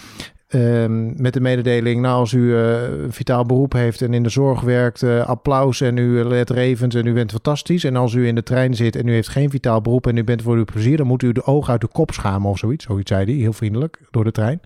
[0.54, 4.28] Um, met de mededeling, nou als u uh, een vitaal beroep heeft en in de
[4.28, 7.84] zorg werkt, uh, applaus en u let revend en u bent fantastisch.
[7.84, 10.24] En als u in de trein zit en u heeft geen vitaal beroep en u
[10.24, 12.84] bent voor uw plezier, dan moet u de ogen uit de kop schamen of zoiets.
[12.84, 14.60] Zoiets zei hij, heel vriendelijk, door de trein.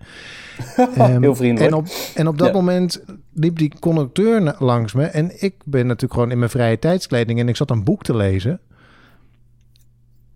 [0.97, 1.71] um, heel vriendelijk.
[1.71, 2.53] En op, en op dat ja.
[2.53, 7.39] moment liep die conducteur langs me en ik ben natuurlijk gewoon in mijn vrije tijdskleding
[7.39, 8.59] en ik zat een boek te lezen.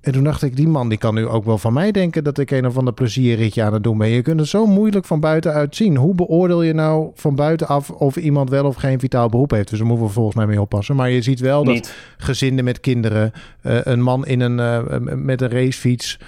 [0.07, 2.37] En toen dacht ik, die man die kan nu ook wel van mij denken dat
[2.37, 4.07] ik een of ander plezierritje aan het doen ben.
[4.07, 5.95] Je kunt het zo moeilijk van buitenuit zien.
[5.95, 9.69] Hoe beoordeel je nou van buitenaf of iemand wel of geen vitaal beroep heeft?
[9.69, 10.95] Dus daar moeten we volgens mij mee oppassen.
[10.95, 11.83] Maar je ziet wel Niet.
[11.83, 13.31] dat gezinnen met kinderen,
[13.63, 16.19] uh, een man in een, uh, met een racefiets.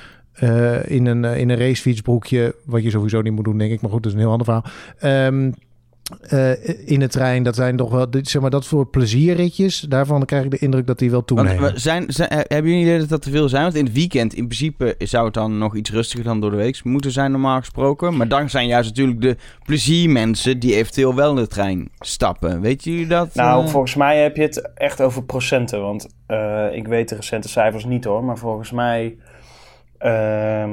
[0.43, 3.81] Uh, in, een, in een racefietsbroekje, wat je sowieso niet moet doen, denk ik.
[3.81, 5.25] Maar goed, dat is een heel ander verhaal.
[5.27, 5.53] Um,
[6.33, 9.79] uh, in de trein, dat zijn toch wel, zeg maar, dat voor plezierritjes.
[9.79, 11.61] Daarvan krijg ik de indruk dat die wel toenemen.
[11.61, 13.63] Want, zijn, zijn, hebben jullie idee dat dat te veel zijn?
[13.63, 16.57] Want in het weekend, in principe, zou het dan nog iets rustiger dan door de
[16.57, 18.17] week moeten zijn, normaal gesproken.
[18.17, 22.61] Maar dan zijn juist natuurlijk de pleziermensen die eventueel wel in de trein stappen.
[22.61, 23.35] Weet jullie dat?
[23.35, 23.69] Nou, uh...
[23.69, 25.81] volgens mij heb je het echt over procenten.
[25.81, 28.23] Want uh, ik weet de recente cijfers niet hoor.
[28.23, 29.17] Maar volgens mij
[29.97, 30.71] ehm,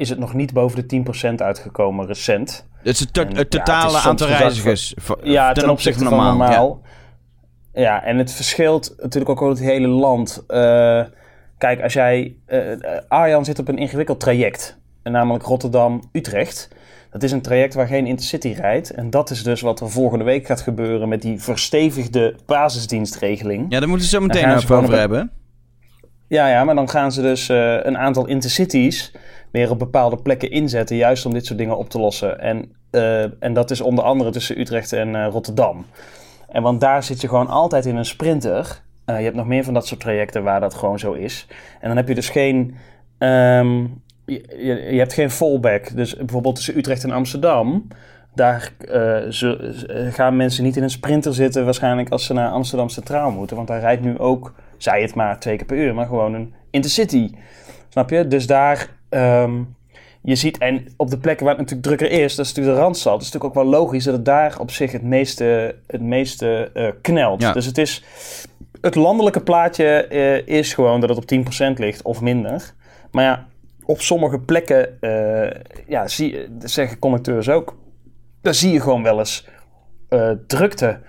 [0.00, 2.66] is het nog niet boven de 10% uitgekomen recent.
[2.76, 4.94] Het is het, to het totale ja, aantal reizigers.
[5.22, 6.82] Ja, ten, ten opzichte van normaal.
[7.72, 7.80] Ja.
[7.80, 8.04] ja.
[8.04, 10.44] en het verschilt natuurlijk ook over het hele land.
[10.48, 11.02] Uh,
[11.58, 12.36] kijk, als jij...
[12.48, 12.60] Uh,
[13.08, 14.78] Arjan zit op een ingewikkeld traject.
[15.02, 16.68] Namelijk Rotterdam-Utrecht.
[17.10, 18.90] Dat is een traject waar geen intercity rijdt.
[18.90, 21.08] En dat is dus wat er volgende week gaat gebeuren...
[21.08, 23.66] met die verstevigde basisdienstregeling.
[23.68, 25.30] Ja, daar moeten ze zo meteen over hebben.
[26.30, 29.12] Ja, ja, maar dan gaan ze dus uh, een aantal intercities
[29.50, 32.40] weer op bepaalde plekken inzetten, juist om dit soort dingen op te lossen.
[32.40, 35.84] En, uh, en dat is onder andere tussen Utrecht en uh, Rotterdam.
[36.48, 38.82] En want daar zit je gewoon altijd in een sprinter.
[39.06, 41.46] Uh, je hebt nog meer van dat soort trajecten waar dat gewoon zo is.
[41.80, 42.74] En dan heb je dus geen.
[43.18, 45.96] Um, je, hebt geen fallback.
[45.96, 47.86] Dus bijvoorbeeld tussen Utrecht en Amsterdam.
[48.34, 48.72] Daar
[50.10, 53.56] gaan mensen niet in een sprinter zitten, waarschijnlijk als ze naar Amsterdam Centraal moeten.
[53.56, 56.54] Want daar rijdt nu ook, zij het maar twee keer per uur, maar gewoon een
[56.70, 57.30] intercity.
[57.88, 58.26] Snap je?
[58.26, 59.76] Dus daar Um,
[60.22, 62.82] je ziet, en op de plekken waar het natuurlijk drukker is, dat is natuurlijk de
[62.82, 63.12] Randstad.
[63.12, 66.70] Het is natuurlijk ook wel logisch dat het daar op zich het meeste, het meeste
[66.74, 67.42] uh, knelt.
[67.42, 67.52] Ja.
[67.52, 68.04] Dus het is,
[68.80, 72.74] het landelijke plaatje uh, is gewoon dat het op 10% ligt of minder.
[73.10, 73.46] Maar ja,
[73.84, 75.50] op sommige plekken, uh,
[75.86, 77.76] ja, zie, zeggen conducteurs ook,
[78.40, 79.48] daar zie je gewoon wel eens
[80.46, 81.00] drukte.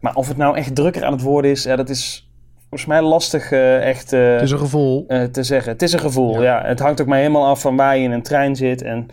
[0.00, 2.29] Maar of het nou echt drukker aan het worden is, ja, dat is
[2.70, 5.04] volgens mij lastig uh, echt uh, het is een gevoel.
[5.08, 5.72] Uh, te zeggen.
[5.72, 6.60] Het is een gevoel, ja.
[6.60, 6.68] ja.
[6.68, 8.82] Het hangt ook maar helemaal af van waar je in een trein zit.
[8.82, 9.06] En...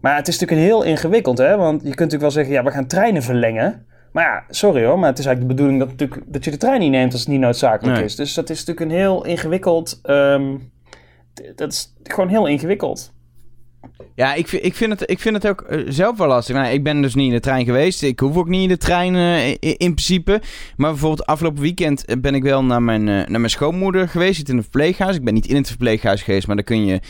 [0.00, 1.56] Maar het is natuurlijk heel ingewikkeld, hè.
[1.56, 3.86] Want je kunt natuurlijk wel zeggen, ja, we gaan treinen verlengen.
[4.12, 6.56] Maar ja, sorry hoor, maar het is eigenlijk de bedoeling dat, natuurlijk, dat je de
[6.56, 8.04] trein niet neemt als het niet noodzakelijk Nee.
[8.04, 8.16] is.
[8.16, 10.00] Dus dat is natuurlijk een heel ingewikkeld...
[10.04, 10.72] Um,
[11.54, 13.12] dat is gewoon heel ingewikkeld.
[14.14, 16.54] Ja, ik vind, ik vind, het, ik vind het ook uh, zelf wel lastig.
[16.54, 18.02] Nou, ik ben dus niet in de trein geweest.
[18.02, 20.40] Ik hoef ook niet in de trein uh, in, in, principe.
[20.76, 24.36] Maar bijvoorbeeld afgelopen weekend ben ik wel naar mijn, uh, naar mijn schoonmoeder geweest.
[24.36, 25.16] Zit in een verpleeghuis.
[25.16, 26.46] Ik ben niet in het verpleeghuis geweest.
[26.46, 27.00] Maar dan kun je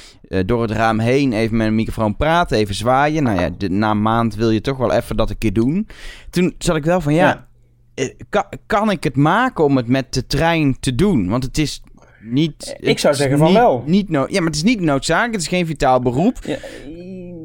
[0.46, 2.56] door het raam heen even met een microfoon praten.
[2.56, 3.22] Even zwaaien.
[3.22, 5.88] Nou ja, de, na een maand wil je toch wel even dat een keer doen.
[6.30, 7.46] Toen zat ik wel van ja,
[7.94, 8.12] ja.
[8.28, 11.28] Kan, kan ik het maken om het met de trein te doen?
[11.28, 11.82] Want het is
[12.26, 12.76] niet.
[12.78, 13.82] Ik zou zeggen niet, van wel.
[13.86, 15.32] Niet no ja, maar het is niet noodzakelijk.
[15.32, 16.38] Het is geen vitaal beroep.
[16.42, 16.56] Ja,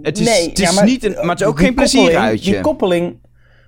[0.01, 2.51] het is, nee, het is ja, maar, niet een, maar het is ook geen plezieruitje.
[2.51, 3.15] Die koppeling,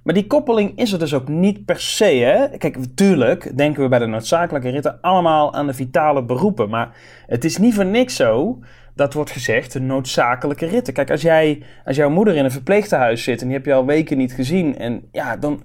[0.04, 2.06] maar die koppeling is er dus ook niet per se.
[2.06, 2.58] Hè?
[2.58, 6.70] Kijk, natuurlijk denken we bij de noodzakelijke ritten allemaal aan de vitale beroepen.
[6.70, 6.96] Maar
[7.28, 8.60] het is niet voor niks zo
[8.96, 10.94] dat wordt gezegd de noodzakelijke ritten.
[10.94, 13.86] Kijk, als, jij, als jouw moeder in een verpleegtehuis zit en die heb je al
[13.86, 14.78] weken niet gezien.
[14.78, 15.64] En ja, dan.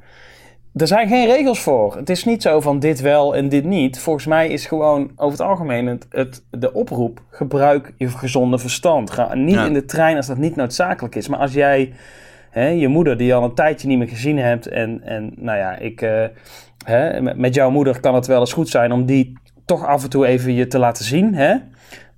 [0.78, 1.96] Er zijn geen regels voor.
[1.96, 3.98] Het is niet zo van dit wel en dit niet.
[3.98, 9.10] Volgens mij is gewoon over het algemeen het, het de oproep: gebruik je gezonde verstand.
[9.10, 9.66] Ga niet Ja.
[9.66, 11.28] in de trein als dat niet noodzakelijk is.
[11.28, 11.92] Maar als jij
[12.50, 15.58] hè, je moeder, die je al een tijdje niet meer gezien hebt, en, en nou
[15.58, 16.24] ja, ik, eh,
[16.84, 19.32] hè, met, met jouw moeder kan het wel eens goed zijn om die
[19.64, 21.34] toch af en toe even je te laten zien.
[21.34, 21.54] Hè?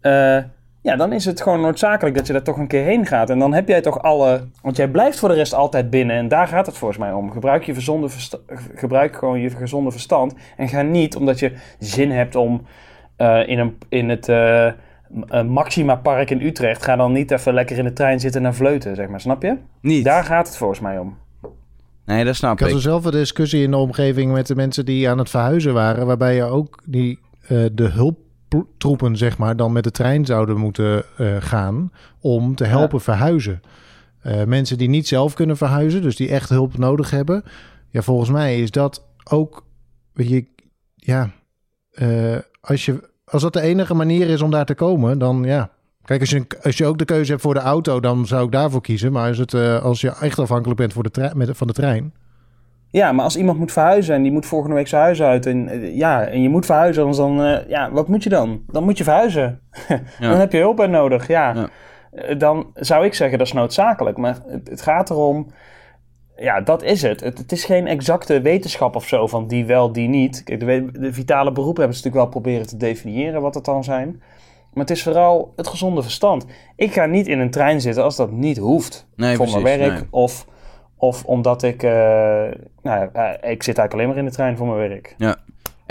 [0.00, 0.44] Eh,
[0.82, 3.30] Ja, dan is het gewoon noodzakelijk dat je daar toch een keer heen gaat.
[3.30, 4.40] En dan heb jij toch alle...
[4.62, 6.16] Want jij blijft voor de rest altijd binnen.
[6.16, 7.30] En daar gaat het volgens mij om.
[7.30, 8.38] Gebruik, je verzonde versta-
[8.74, 10.34] gebruik gewoon je gezonde verstand.
[10.56, 12.66] En ga niet omdat je zin hebt om
[13.16, 14.72] eh, in, een, in het eh, eh,
[15.46, 16.82] Maxima Park in Utrecht...
[16.84, 19.20] Ga dan niet even lekker in de trein zitten naar vleuten, zeg maar.
[19.20, 19.56] Snap je?
[19.80, 20.04] Niet.
[20.04, 21.16] Daar gaat het volgens mij om.
[22.04, 22.74] Nee, dat snap Ik had ik.
[22.74, 26.06] er zelf een discussie in de omgeving met de mensen die aan het verhuizen waren,
[26.06, 27.90] waarbij je ook die, eh, de
[28.50, 33.60] hulptroepen, zeg maar, dan met de trein zouden moeten eh, gaan om te helpen verhuizen.
[34.20, 37.44] Eh, mensen die niet zelf kunnen verhuizen, dus die echt hulp nodig hebben.
[37.88, 39.66] Ja, volgens mij is dat ook,
[40.12, 40.46] weet je,
[40.94, 41.30] ja,
[41.90, 45.70] eh, als, je, als dat de enige manier is om daar te komen, dan ja.
[46.04, 48.52] Kijk, als je, als je ook de keuze hebt voor de auto, dan zou ik
[48.52, 49.12] daarvoor kiezen.
[49.12, 52.12] Maar als, het, als je echt afhankelijk bent voor de trein, met, van de trein,
[52.90, 55.46] Ja, maar als iemand moet verhuizen en die moet volgende week zijn huis uit...
[55.46, 57.42] En, eh, ja, en je moet verhuizen, anders dan...
[57.42, 58.62] eh, ja, wat moet je dan?
[58.66, 59.60] Dan moet je verhuizen.
[60.20, 61.54] Dan heb je hulp bij nodig, ja.
[61.54, 61.68] Ja.
[62.12, 64.16] Eh, Dan zou ik zeggen, dat is noodzakelijk.
[64.16, 65.46] Maar het, het gaat erom...
[66.36, 67.20] Ja, dat is het.
[67.20, 67.38] het.
[67.38, 70.42] Het is geen exacte wetenschap of zo van die wel, die niet.
[70.42, 74.22] Kijk, de, vitale beroepen hebben ze natuurlijk wel proberen te definiëren wat het dan zijn.
[74.72, 76.46] Maar het is vooral het gezonde verstand.
[76.76, 79.08] Ik ga niet in een trein zitten als dat niet hoeft.
[79.16, 79.92] Nee, voor precies, mijn werk.
[79.92, 80.06] nee.
[80.10, 80.46] Of,
[81.00, 81.82] of omdat ik...
[81.82, 81.90] eh,
[82.82, 85.14] nou, ja, eh, ik zit eigenlijk alleen maar in de trein voor mijn werk.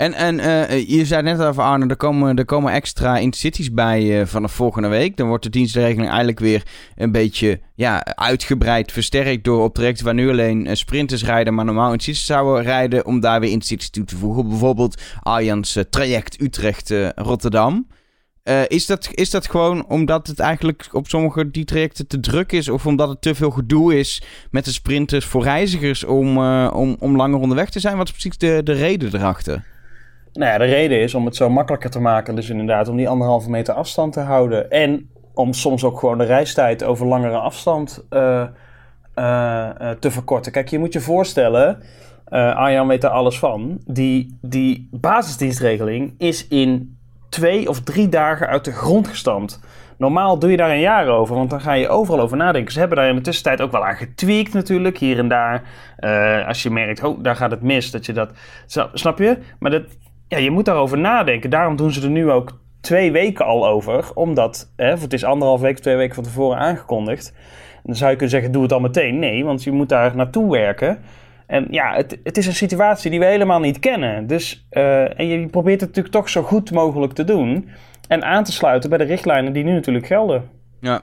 [0.00, 4.20] En, en eh, je zei net over Arne, er komen, er komen extra intercities bij
[4.20, 5.16] eh, vanaf volgende week.
[5.16, 6.62] Dan wordt de dienstregeling eigenlijk weer
[6.96, 12.26] een beetje ja, uitgebreid, versterkt door op waar nu alleen sprinters rijden, maar normaal intercities
[12.26, 14.48] zouden rijden, om daar weer intercities toe te voegen.
[14.48, 15.02] Bijvoorbeeld
[15.76, 17.86] eh, traject Utrecht-Rotterdam.
[18.50, 22.52] Eh, is, dat, is dat gewoon omdat het eigenlijk op sommige die trajecten te druk
[22.52, 22.68] is?
[22.68, 26.96] Of omdat het te veel gedoe is met de sprinters voor reizigers om, eh, om,
[26.98, 27.96] om langer onderweg te zijn?
[27.96, 29.64] Wat is precies de, de reden erachter?
[30.32, 32.34] Nou ja, de reden is om het zo makkelijker te maken.
[32.34, 34.70] Dus inderdaad om die anderhalve meter afstand te houden.
[34.70, 38.46] En om soms ook gewoon de reistijd over langere afstand eh,
[39.98, 40.52] te verkorten.
[40.52, 41.82] Kijk, je moet je voorstellen,
[42.28, 43.80] Arjan weet er alles van.
[43.86, 46.98] Die, die basisdienstregeling is in
[47.30, 49.60] twee of drie dagen uit de grond gestampt.
[49.96, 52.72] Normaal doe je daar een jaar over, want dan ga je overal over nadenken.
[52.72, 55.62] Ze hebben daar in de tussentijd ook wel aan getweakt natuurlijk, hier en daar.
[55.96, 58.30] Eh, als je merkt, oh, daar gaat het mis, dat je dat...
[58.92, 59.38] Snap- je?
[59.58, 59.82] Maar dat,
[60.28, 61.50] ja, je moet daarover nadenken.
[61.50, 64.14] Daarom doen ze er nu ook twee weken al over.
[64.14, 67.34] Omdat, hè, het is anderhalf week, twee weken van tevoren aangekondigd.
[67.82, 69.18] Dan zou je kunnen zeggen, doe het al meteen.
[69.18, 70.98] Nee, want je moet daar naartoe werken.
[71.50, 74.26] En ja, het, het is een situatie die we helemaal niet kennen.
[74.26, 77.68] Dus, eh, en je probeert het natuurlijk toch zo goed mogelijk te doen.
[78.08, 80.50] En aan te sluiten bij de richtlijnen die nu natuurlijk gelden.
[80.80, 81.02] Ja,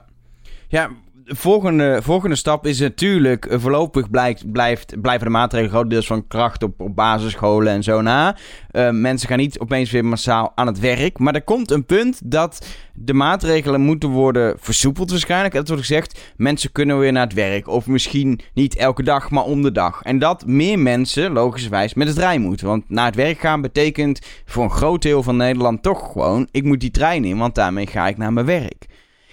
[0.68, 0.90] ja
[1.28, 3.46] de volgende, volgende stap is natuurlijk...
[3.46, 8.00] eh, voorlopig blijkt, blijft, blijven de maatregelen grotendeels van kracht op, op basisscholen en zo
[8.00, 8.36] na.
[8.70, 11.18] Eh, mensen gaan niet opeens weer massaal aan het werk.
[11.18, 15.54] Maar er komt een punt dat de maatregelen moeten worden versoepeld waarschijnlijk.
[15.54, 17.68] Dat wordt gezegd, mensen kunnen weer naar het werk.
[17.68, 20.02] Of misschien niet elke dag, maar om de dag.
[20.02, 22.66] En dat meer mensen, logischerwijs, met de trein moeten.
[22.66, 26.48] Want naar het werk gaan betekent voor een groot deel van Nederland toch gewoon...
[26.50, 28.87] ik moet die trein in, want daarmee ga ik naar mijn werk.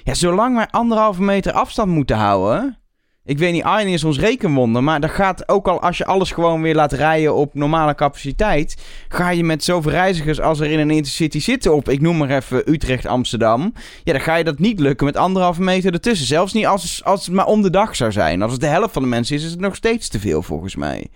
[0.06, 2.78] Ja, zolang wij anderhalve meter afstand moeten houden.
[3.24, 4.84] Ik weet niet, Arjen is ons rekenwonder.
[4.84, 8.78] Maar dat gaat ook al als je alles gewoon weer laat rijden op normale capaciteit.
[9.08, 12.30] Ga je met zoveel reizigers als er in een intercity zitten op, ik noem maar
[12.30, 13.74] even Utrecht-Amsterdam.
[14.04, 16.28] Ja, dan ga je dat niet lukken met anderhalve meter ertussen.
[16.28, 18.42] Zelfs niet als, als het maar om de dag zou zijn.
[18.42, 20.76] Als het de helft van de mensen is, is het nog steeds te veel volgens
[20.76, 21.08] mij.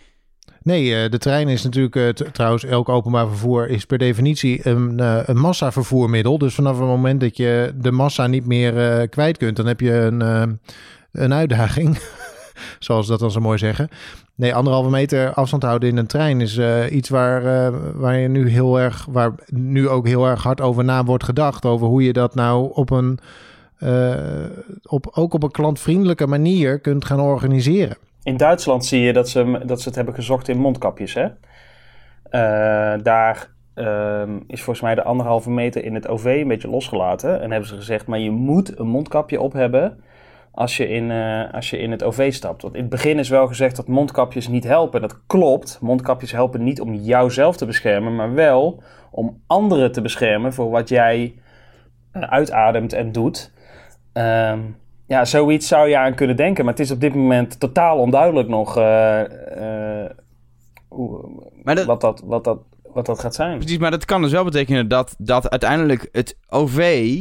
[0.69, 4.99] Nee, eh, de trein is natuurlijk eh, trouwens, elk openbaar vervoer is per definitie een,
[4.99, 6.37] eh, een massavervoermiddel.
[6.37, 9.93] Dus vanaf het moment dat je de massa niet meer kwijt kunt, dan heb je
[9.93, 10.21] een,
[11.11, 11.99] een uitdaging.
[12.79, 13.89] Zoals dat dan zo mooi zeggen.
[14.35, 16.59] Nee, anderhalve meter afstand houden in een trein is
[16.91, 21.03] iets waar, waar je nu heel erg, waar nu ook heel erg hard over na
[21.03, 21.65] wordt gedacht.
[21.65, 23.19] Over hoe je dat nou op een,
[24.83, 27.97] op, ook op een klantvriendelijke manier kunt gaan organiseren.
[28.23, 31.13] In Duitsland zie je dat ze, dat ze het hebben gezocht in mondkapjes.
[31.13, 31.27] Hè?
[32.23, 37.41] Eh, daar ehm, is volgens mij de anderhalve meter in het OV een beetje losgelaten.
[37.41, 40.03] En hebben ze gezegd, maar je moet een mondkapje op hebben
[40.51, 42.61] als je in, eh, als je in het OV stapt.
[42.61, 45.01] Want in het begin is wel gezegd dat mondkapjes niet helpen.
[45.01, 45.77] Dat klopt.
[45.81, 50.89] Mondkapjes helpen niet om jouzelf te beschermen, maar wel om anderen te beschermen voor wat
[50.89, 51.35] jij
[52.11, 53.51] eh, uitademt en doet.
[54.13, 54.59] Ehm,
[55.09, 58.47] ja, zoiets zou je aan kunnen denken, maar het is op dit moment totaal onduidelijk
[58.47, 60.09] nog eh, eh,
[60.87, 61.29] hoe,
[61.63, 62.59] Maar dat, wat, dat, wat, dat,
[62.93, 63.57] wat dat gaat zijn.
[63.57, 67.17] Precies, maar dat kan dus wel betekenen dat, dat uiteindelijk het OV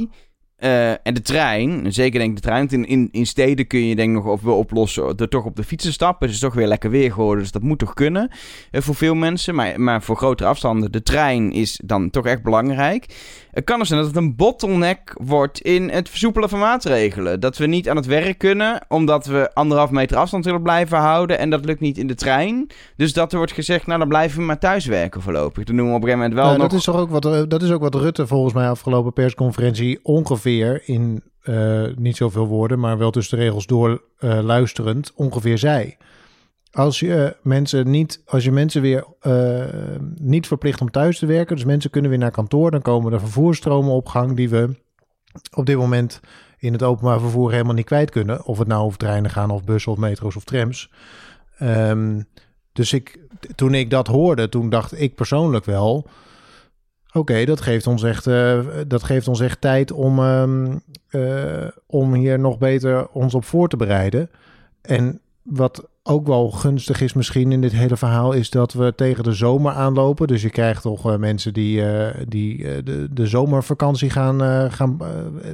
[0.58, 2.58] eh, en de trein, zeker denk ik de trein.
[2.58, 5.44] want In, in, in steden kun je denk ik nog of wel oplossen door toch
[5.44, 6.26] op de fietsen stappen.
[6.26, 8.30] Het is toch weer lekker weer geworden, dus dat moet toch kunnen
[8.70, 9.54] eh, voor veel mensen.
[9.54, 13.06] Maar, maar voor grotere afstanden, de trein is dan toch echt belangrijk.
[13.50, 17.40] Het kan er zijn dat het een bottleneck wordt in het versoepelen van maatregelen.
[17.40, 21.38] Dat we niet aan het werk kunnen, omdat we anderhalf meter afstand willen blijven houden.
[21.38, 22.66] En dat lukt niet in de trein.
[22.96, 25.64] Dus dat er wordt gezegd, nou dan blijven we maar thuis werken voorlopig.
[25.64, 26.68] Dan doen we op een gegeven moment wel Nou, nog...
[26.68, 29.98] dat, is toch ook wat, eh, dat is ook wat Rutte volgens mij afgelopen persconferentie
[30.02, 30.47] ongeveer
[30.84, 35.96] in eh, niet zoveel woorden, maar wel tussen de regels door eh, luisterend ongeveer zei.
[36.70, 39.64] Als je mensen niet, als je mensen weer eh,
[40.14, 43.20] niet verplicht om thuis te werken, dus mensen kunnen weer naar kantoor, dan komen er
[43.20, 44.76] vervoerstromen op gang die we
[45.54, 46.20] op dit moment
[46.58, 48.44] in het openbaar vervoer helemaal niet kwijt kunnen.
[48.44, 50.90] Of het nou over treinen gaan, of bussen, of metro's of trams.
[51.58, 52.20] Ehm,
[52.72, 53.18] dus ik,
[53.54, 56.06] toen ik dat hoorde, toen dacht ik persoonlijk wel.
[57.12, 60.76] Oké, dat geeft ons echt, eh, dat geeft ons echt tijd om, ehm,
[61.08, 64.30] eh, om hier nog beter ons op voor te bereiden.
[64.82, 69.24] En wat ook wel gunstig is misschien in dit hele verhaal, is dat we tegen
[69.24, 70.26] de zomer aanlopen.
[70.26, 71.82] Dus je krijgt toch eh, mensen die,
[72.28, 74.98] die de, de zomervakantie gaan, gaan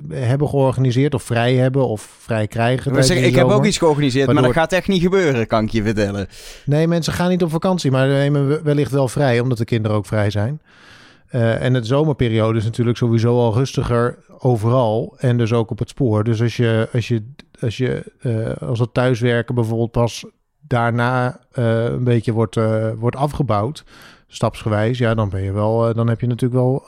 [0.08, 2.96] hebben georganiseerd, of vrij hebben, of vrij krijgen.
[3.24, 6.26] Ik, heb ook iets georganiseerd, maar dat gaat echt niet gebeuren, kan ik je vertellen.
[6.64, 10.06] Nee, mensen gaan niet op vakantie, maar nemen wellicht wel vrij, omdat de kinderen ook
[10.06, 10.60] vrij zijn.
[11.34, 15.88] Eh, en het zomerperiode is natuurlijk sowieso al rustiger overal en dus ook op het
[15.88, 16.24] spoor.
[16.24, 17.22] Dus als je als je
[17.60, 20.26] als je eh, als het thuiswerken bijvoorbeeld pas
[20.60, 22.58] daarna eh, een beetje wordt,
[22.98, 23.84] wordt afgebouwd,
[24.26, 26.84] stapsgewijs, ja, dan ben je wel, dan heb je natuurlijk wel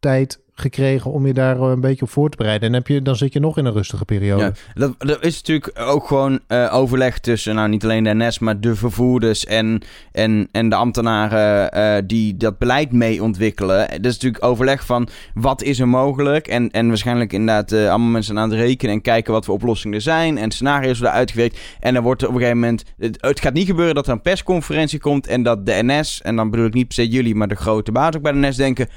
[0.00, 2.68] tijd gekregen om je daar eh, een beetje op voor te bereiden.
[2.68, 4.54] En heb je, dan zit je nog in een rustige periode.
[4.74, 8.74] Dat, is natuurlijk ook gewoon eh, overleg tussen, nou niet alleen de NS, maar de
[8.74, 13.88] vervoerders en, en, en de ambtenaren eh, die dat beleid mee ontwikkelen.
[13.88, 18.08] Dat is natuurlijk overleg van wat is er mogelijk en, en waarschijnlijk inderdaad eh, allemaal
[18.08, 21.58] mensen aan het rekenen en kijken wat voor oplossingen er zijn en scenario's worden uitgewerkt.
[21.80, 24.20] En dan wordt er op een gegeven moment, het, gaat niet gebeuren dat er een
[24.20, 27.48] persconferentie komt en dat de NS, en dan bedoel ik niet per se jullie, maar
[27.48, 28.88] de grote baas ook bij de NS denken...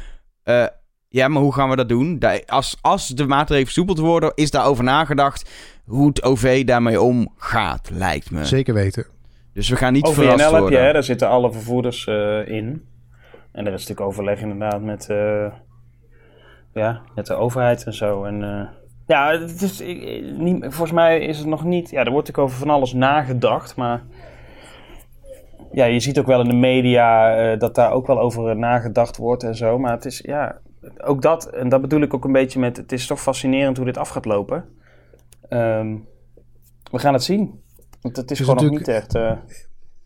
[1.12, 2.20] ja, maar hoe gaan we dat doen?
[2.48, 5.50] Als, als de maatregelen versoepeld worden, is daarover nagedacht
[5.86, 8.46] hoe het OV daarmee omgaat, lijkt me.
[8.46, 9.06] Zeker weten.
[9.54, 10.86] Dus we gaan niet Over verrast NL heb je, worden.
[10.86, 12.86] hè, daar zitten alle vervoerders eh, in.
[13.52, 15.46] En er is natuurlijk overleg inderdaad met, eh,
[16.74, 18.24] ja, met de overheid en zo.
[18.24, 18.68] En, eh,
[19.08, 21.90] ja, het is, ik- niet, volgens mij is het nog niet...
[21.90, 24.04] Ja, er wordt natuurlijk over van alles nagedacht, maar...
[25.72, 29.18] Ja, je ziet ook wel in de media eh, dat daar ook wel over nagedacht
[29.18, 29.80] wordt en zo.
[29.80, 30.58] Maar het is, ja,
[31.04, 32.78] ook dat, en dat bedoel ik ook een beetje met...
[32.78, 34.66] Het is toch fascinerend hoe dit af gaat lopen.
[35.50, 35.96] Ehm,
[36.92, 37.60] we gaan het zien.
[38.02, 39.16] Want het is, is gewoon nog niet echt...
[39.16, 39.30] eh,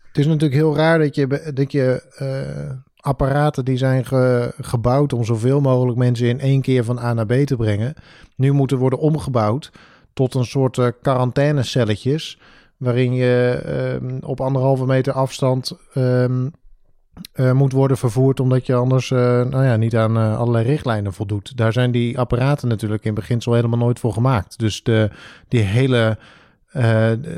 [0.08, 5.12] Het is natuurlijk heel raar dat je, dat je eh, apparaten die zijn ge- gebouwd
[5.12, 7.94] om zoveel mogelijk mensen in één keer van A naar B te brengen,
[8.36, 9.72] nu moeten worden omgebouwd
[10.12, 12.40] tot een soort eh, quarantainecelletjes,
[12.76, 16.48] waarin je ehm, op anderhalve meter afstand ehm,
[17.32, 21.12] eh, moet worden vervoerd, omdat je anders eh, nou ja, niet aan eh, allerlei richtlijnen
[21.12, 21.56] voldoet.
[21.56, 24.58] Daar zijn die apparaten natuurlijk in beginsel helemaal nooit voor gemaakt.
[24.58, 25.10] Dus de,
[25.48, 26.18] die hele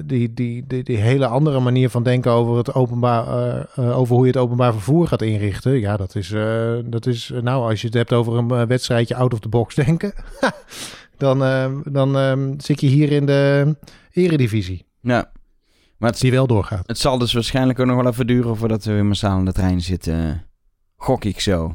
[0.05, 3.27] die, die, die, die hele andere manier van denken over, het openbaar,
[3.77, 5.81] over hoe je het openbaar vervoer gaat inrichten.
[5.81, 6.35] Ja, dat is,
[6.85, 10.13] dat is nou, als je het hebt over een wedstrijdje out of the box denken,
[11.17, 11.39] dan,
[11.85, 12.17] dan
[12.57, 13.77] zit je hier in de
[14.13, 15.31] eredivisie, Ja.
[15.99, 16.87] Maar het, die wel doorgaat.
[16.87, 19.53] het zal dus waarschijnlijk ook nog wel even duren voordat we weer massaal in de
[19.53, 20.45] trein zitten.
[20.97, 21.75] Gok ik zo.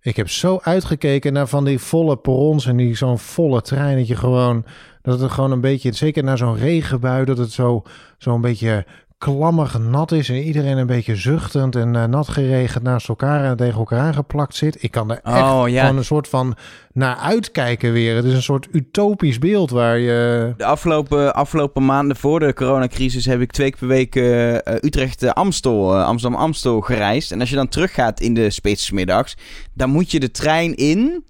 [0.00, 3.96] Ik heb zo uitgekeken naar van die volle perrons en die zo'n volle trein.
[3.96, 4.64] Dat je gewoon,
[5.02, 7.82] dat het gewoon een beetje, zeker na zo'n regenbui, dat het zo,
[8.18, 8.86] zo een beetje
[9.18, 10.28] klammig nat is.
[10.28, 14.54] En iedereen een beetje zuchtend en eh, nat geregend naast elkaar en tegen elkaar aangeplakt
[14.54, 14.82] zit.
[14.82, 15.80] Ik kan er echt Oh, ja.
[15.80, 16.56] gewoon een soort van
[16.92, 18.16] naar uitkijken weer.
[18.16, 20.52] Het is een soort utopisch beeld waar je...
[20.56, 24.60] De afgelopen, afgelopen maanden voor de coronacrisis heb ik twee keer per week eh, eh,
[24.80, 27.32] Utrecht-Amstel, Amsterdam-Amstel gereisd.
[27.32, 29.36] En als je dan teruggaat in de spits 's middags,
[29.74, 31.24] dan moet je de trein in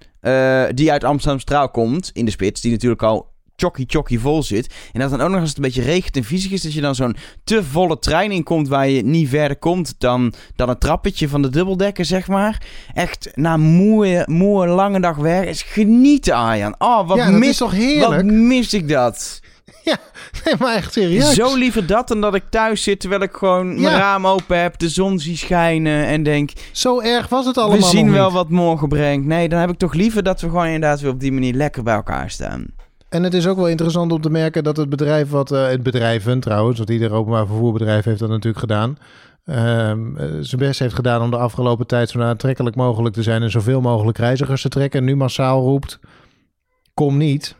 [0.75, 4.75] die uit Amsterdam-Straal komt, in de spits, die natuurlijk al chokkie chokkie vol zit.
[4.93, 6.81] En dat dan ook nog als het een beetje regent en viezig is, dat je
[6.81, 10.81] dan zo'n te volle trein in komt waar je niet verder komt dan, dan het
[10.81, 12.63] trappetje van de dubbeldekker, zeg maar.
[12.95, 16.75] Echt, na moe, moe lange dag werk, is genieten, Arjan.
[16.79, 18.25] Oh, wat ja, mis, is toch wat heerlijk?
[18.25, 19.41] mis ik dat?
[19.85, 19.99] Ja,
[20.45, 21.35] nee, maar echt serieus.
[21.35, 23.99] Zo liever dat dan dat ik thuis zit terwijl ik gewoon mijn Ja.
[23.99, 27.85] raam open heb, de zon zie schijnen en denk, Zo erg was het allemaal we
[27.85, 29.27] zien wel wat morgen brengt.
[29.27, 31.83] Nee, dan heb ik toch liever dat we gewoon inderdaad weer op die manier lekker
[31.83, 32.67] bij elkaar staan.
[33.09, 35.83] En het is ook wel interessant om te merken dat het bedrijf wat eh, het
[35.83, 38.99] bedrijven trouwens, want ieder openbaar vervoerbedrijf heeft dat natuurlijk gedaan.
[39.45, 43.43] ehm, eh, zijn best heeft gedaan om de afgelopen tijd zo aantrekkelijk mogelijk te zijn
[43.43, 45.01] en zoveel mogelijk reizigers te trekken.
[45.01, 46.01] En nu massaal roept:
[46.95, 47.57] kom niet.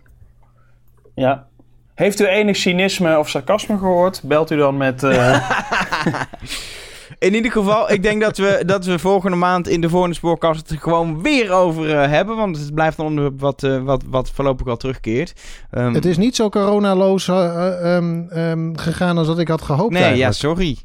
[1.15, 1.47] Ja.
[1.95, 4.23] Heeft u enig cynisme of sarcasme gehoord?
[4.25, 5.03] Belt u dan met...
[5.03, 5.51] Uh...
[7.19, 10.69] In ieder geval, ik denk dat we, dat we volgende maand in de volgende spoorkast
[10.69, 12.37] het gewoon weer over uh, hebben.
[12.37, 15.33] Want het blijft een onderwerp wat, uh, wat, wat voorlopig al terugkeert.
[15.73, 19.93] Um, het is niet zo coronaloos uh, um, um, gegaan als dat ik had gehoopt
[19.93, 20.33] Nee, eigenlijk.
[20.33, 20.77] ja, sorry.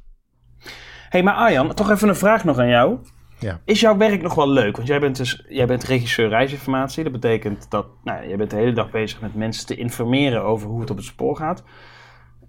[1.10, 2.98] hey, maar Arjan, toch even een vraag nog aan jou.
[3.40, 3.60] Ja.
[3.66, 4.76] Is jouw werk nog wel leuk?
[4.76, 7.04] Want jij bent dus jij bent regisseur reisinformatie.
[7.04, 10.68] Dat betekent dat nou, jij bent de hele dag bezig met mensen te informeren over
[10.68, 11.64] hoe het op het spoor gaat.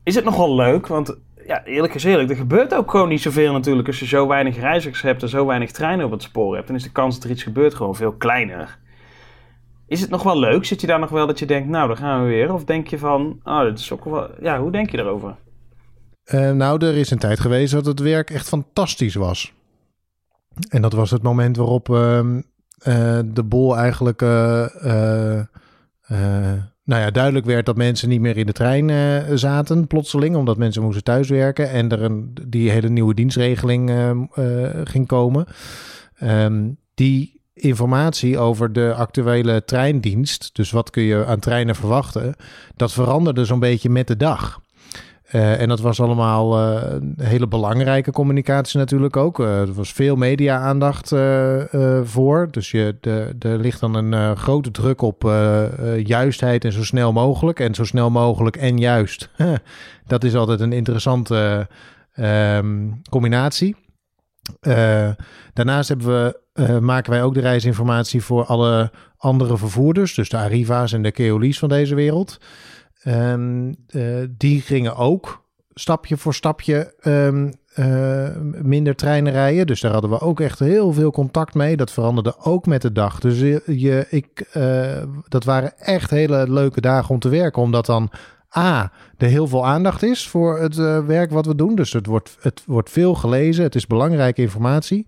[0.05, 0.87] Is het nog wel leuk?
[0.87, 1.17] Want
[1.47, 3.89] ja, eerlijk is eerlijk, er gebeurt ook gewoon niet zoveel natuurlijk.
[3.89, 6.77] Als je zo weinig reizigers hebt en zo weinig treinen op het spoor hebt, dan
[6.77, 8.79] is de kans dat er iets gebeurt gewoon veel kleiner.
[9.87, 10.65] Is het nog wel leuk?
[10.65, 12.53] Zit je daar nog wel dat je denkt, nou, dan gaan we weer?
[12.53, 14.31] Of denk je van, oh, dat is ook wel...
[14.41, 15.37] Ja, hoe denk je daarover?
[16.27, 19.53] Uh, nou, er is een tijd geweest dat het werk echt fantastisch was.
[20.69, 25.41] En dat was het moment waarop uh, uh, de bol eigenlijk uh,
[26.85, 30.83] nou ja, duidelijk werd dat mensen niet meer in de trein zaten, plotseling, omdat mensen
[30.83, 33.91] moesten thuiswerken en er een, die hele nieuwe dienstregeling
[34.85, 35.47] ging komen.
[36.23, 42.35] Um, die informatie over de actuele treindienst, dus wat kun je aan treinen verwachten,
[42.77, 44.61] dat veranderde zo'n beetje met de dag.
[45.33, 46.83] Uh, en dat was allemaal uh,
[47.17, 49.39] hele belangrijke communicatie natuurlijk ook.
[49.39, 51.09] Uh, er was veel media-aandacht
[52.03, 52.49] voor.
[52.51, 55.23] Dus je, de, er ligt dan een grote druk op
[56.05, 57.61] juistheid en zo snel mogelijk.
[57.61, 59.31] En zo snel mogelijk en juist.
[60.07, 61.69] dat is altijd een interessante
[62.17, 63.77] um, combinatie.
[65.53, 70.15] daarnaast hebben we, maken wij ook de reisinformatie voor alle andere vervoerders.
[70.15, 72.39] Dus de Arriva's en de Keolis van deze wereld.
[73.09, 73.75] Um,
[74.37, 78.29] die gingen ook stapje voor stapje um, uh,
[78.63, 79.67] minder treinen rijden.
[79.67, 81.77] Dus daar hadden we ook echt heel veel contact mee.
[81.77, 83.21] Dat veranderde ook met de dag.
[83.21, 84.47] Dus je, je ik,
[85.29, 87.63] dat waren echt hele leuke dagen om te werken.
[87.63, 88.11] Omdat dan
[88.57, 91.75] A, er heel veel aandacht is voor het werk wat we doen.
[91.75, 93.65] Dus het wordt, het wordt veel gelezen.
[93.65, 95.05] Het is belangrijke informatie.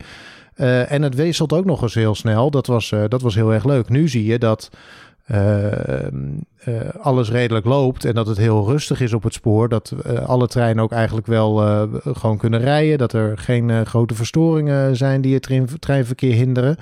[0.55, 2.51] en het wisselt ook nog eens heel snel.
[2.51, 3.89] Dat was, dat was heel erg leuk.
[3.89, 4.71] Nu zie je dat...
[5.31, 5.73] Uh,
[6.69, 9.69] uh, alles redelijk loopt en dat het heel rustig is op het spoor.
[9.69, 11.57] Dat uh, alle treinen ook eigenlijk wel
[12.03, 12.99] gewoon kunnen rijden.
[12.99, 16.77] Dat er geen grote verstoringen zijn die het treinverkeer hinderen.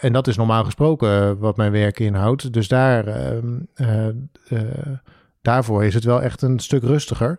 [0.00, 2.52] en dat is normaal gesproken wat mijn werk inhoudt.
[2.52, 3.04] Dus daar,
[5.42, 7.38] daarvoor is het wel echt een stuk rustiger.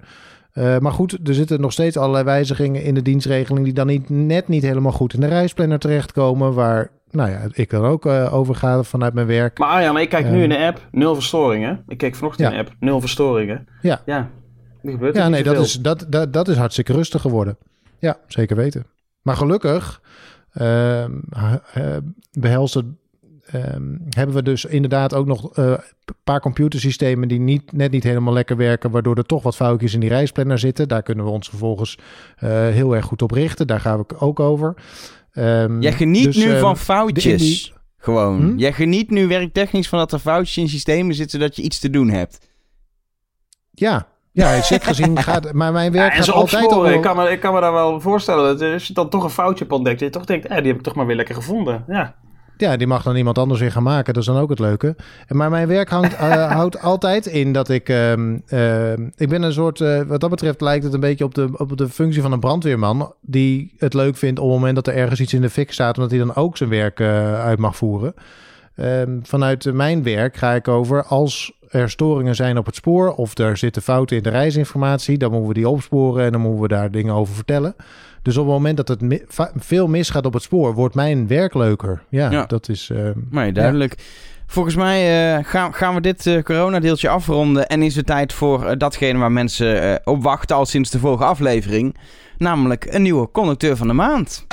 [0.54, 4.48] maar goed, er zitten nog steeds allerlei wijzigingen in de dienstregeling die dan niet, net
[4.48, 6.54] niet helemaal goed in de reisplanner terechtkomen.
[6.54, 9.58] Waar nou ja, ik dan ook uh, overgaan vanuit mijn werk.
[9.58, 11.84] Maar Arjan, ik kijk nu in de app, nul verstoringen.
[11.88, 12.54] Ik keek vanochtend ja.
[12.56, 13.68] in de app, nul verstoringen.
[13.82, 14.02] Ja.
[14.06, 14.30] Ja,
[14.84, 17.58] er gebeurt ja er nee, dat is, dat, dat, dat is hartstikke rustig geworden.
[18.00, 18.86] Ja, zeker weten.
[19.22, 20.02] Maar gelukkig
[20.62, 21.06] uh,
[22.32, 22.86] behelst het,
[24.10, 25.78] hebben we dus inderdaad ook nog een
[26.24, 30.00] paar computersystemen die niet, net niet helemaal lekker werken, waardoor er toch wat foutjes in
[30.00, 30.88] die reisplanner zitten.
[30.88, 31.98] Daar kunnen we ons vervolgens
[32.70, 33.68] heel erg goed op richten.
[33.68, 34.74] Daar gaan we ook over.
[35.38, 37.74] Um, Jij geniet dus, nu um, van foutjes.
[37.98, 38.42] Gewoon.
[38.42, 38.58] Hm?
[38.58, 41.90] Jij geniet nu werktechnisch van dat er foutjes in systemen zitten zodat je iets te
[41.90, 42.48] doen hebt.
[43.72, 45.54] Ja, ja, zit gezien gaat.
[45.54, 46.90] Maar mijn werk ja, en gaat altijd al...
[46.90, 49.30] ik, kan me, ik kan me daar wel voorstellen dat als je dan toch een
[49.30, 51.84] foutje hebt ontdekt, je toch denkt, eh, die heb ik toch maar weer lekker gevonden.
[51.88, 52.16] Ja.
[52.58, 54.14] Ja, die mag dan iemand anders weer gaan maken.
[54.14, 54.96] Dat is dan ook het leuke.
[55.28, 57.90] Maar mijn werk hangt, uh, houdt altijd in dat ik...
[57.90, 58.12] Uh,
[58.50, 59.82] uh, ik ben een soort...
[59.82, 62.40] eh, wat dat betreft lijkt het een beetje op de, op de functie van een
[62.40, 63.14] brandweerman...
[63.22, 65.96] die het leuk vindt op het moment dat er ergens iets in de fik staat...
[65.96, 68.14] omdat hij dan ook zijn werk eh, uit mag voeren.
[68.76, 73.14] Ehm, vanuit mijn werk ga ik over als er storingen zijn op het spoor...
[73.16, 75.18] of er zitten fouten in de reisinformatie...
[75.18, 77.76] dan moeten we die opsporen en dan moeten we daar dingen over vertellen...
[78.26, 79.22] Dus op het moment dat het mi
[79.56, 82.04] veel misgaat op het spoor, wordt mijn werk leuker.
[82.10, 82.46] Ja, ja.
[82.46, 82.90] dat is.
[82.90, 83.94] Uh, maar duidelijk.
[83.98, 84.04] Ja.
[84.46, 87.68] Volgens mij uh, gaan, gaan we dit uh, coronadeeltje afronden.
[87.68, 91.98] En is het tijd voor datgene waar mensen op wachten al sinds de vorige aflevering.
[92.38, 94.48] Namelijk een nieuwe conducteur van de maand.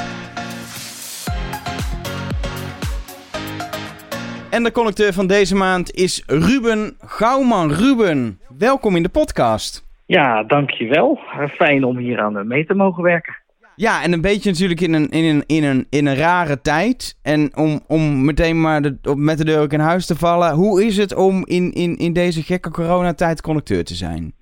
[4.50, 7.72] En de conducteur van deze maand is Ruben Gouwman.
[7.72, 9.90] Ruben, welkom in de podcast.
[10.06, 11.18] Ja, dankjewel.
[11.50, 13.41] Fijn om hier aan mee te mogen werken.
[13.76, 17.18] Ja, en een beetje natuurlijk in een, in een, in een, in een rare tijd.
[17.22, 20.54] En om, om meteen maar de, met de deur ook in huis te vallen.
[20.54, 24.32] Hoe is het om in, in, in deze gekke coronatijd conducteur te zijn?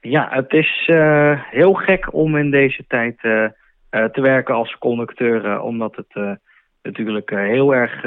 [0.00, 3.32] Ja, het is uh, heel gek om in deze tijd uh,
[3.90, 5.60] uh, te werken als conducteur.
[5.60, 6.38] omdat het
[6.82, 8.04] natuurlijk heel erg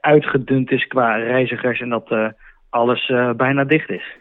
[0.00, 1.80] uitgedund is qua reizigers.
[1.80, 2.34] En dat
[2.70, 4.16] alles bijna dicht is.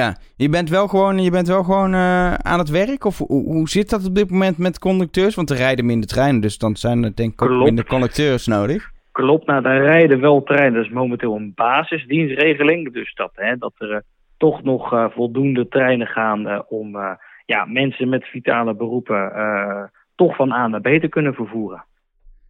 [0.00, 3.04] Ja, je bent wel gewoon, je bent wel gewoon uh, aan het werk?
[3.04, 5.34] Of hoe, hoe, zit dat op dit moment met conducteurs?
[5.34, 8.90] Want er rijden minder treinen, dus dan zijn er denk ik ook minder conducteurs nodig.
[9.12, 9.46] klopt.
[9.46, 10.74] Nou, daar rijden wel treinen.
[10.74, 12.92] Dat is momenteel een basisdienstregeling.
[12.92, 14.02] Dus dat, hè, dat er
[14.36, 16.96] toch nog voldoende treinen gaan om
[17.46, 19.32] ja, mensen met vitale beroepen
[20.16, 21.84] toch van A naar B te kunnen vervoeren.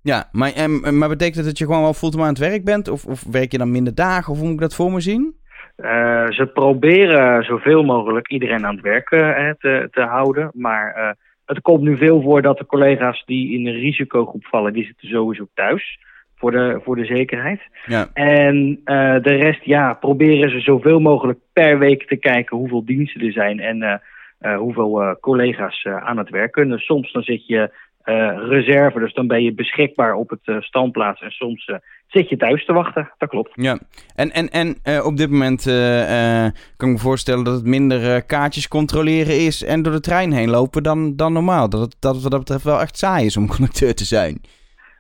[0.03, 2.89] Ja, maar, en, maar betekent dat dat je gewoon wel fulltime aan het werk bent?
[2.89, 4.33] Of, of werk je dan minder dagen?
[4.33, 5.43] Of hoe moet ik dat voor me zien?
[5.77, 10.51] Uh, ze proberen zoveel mogelijk iedereen aan het werk uh, te, te houden.
[10.53, 11.11] Maar uh,
[11.47, 15.09] het komt nu veel voor dat de collega's die in een risicogroep vallen, die zitten
[15.09, 15.99] sowieso thuis.
[16.37, 17.61] Voor de, voor de zekerheid.
[17.87, 18.09] Ja.
[18.13, 18.81] En
[19.23, 23.61] de rest, ja, proberen ze zoveel mogelijk per week te kijken hoeveel diensten er zijn.
[23.61, 24.03] En
[24.59, 26.79] hoeveel collega's aan het werk kunnen.
[26.79, 27.71] Soms dan zit je
[28.05, 28.99] reserve.
[28.99, 31.21] Dus dan ben je beschikbaar op het uh, standplaats.
[31.21, 31.77] En soms uh,
[32.07, 33.11] zit je thuis te wachten.
[33.19, 33.51] Dat klopt.
[33.55, 33.79] Ja,
[34.15, 35.63] en, en, en op dit moment
[36.77, 39.65] kan ik me voorstellen dat het minder kaartjes controleren is.
[39.65, 41.69] En door de trein heen lopen dan, dan normaal.
[41.69, 44.41] Dat het dat wat dat betreft wel echt saai is om conducteur te zijn.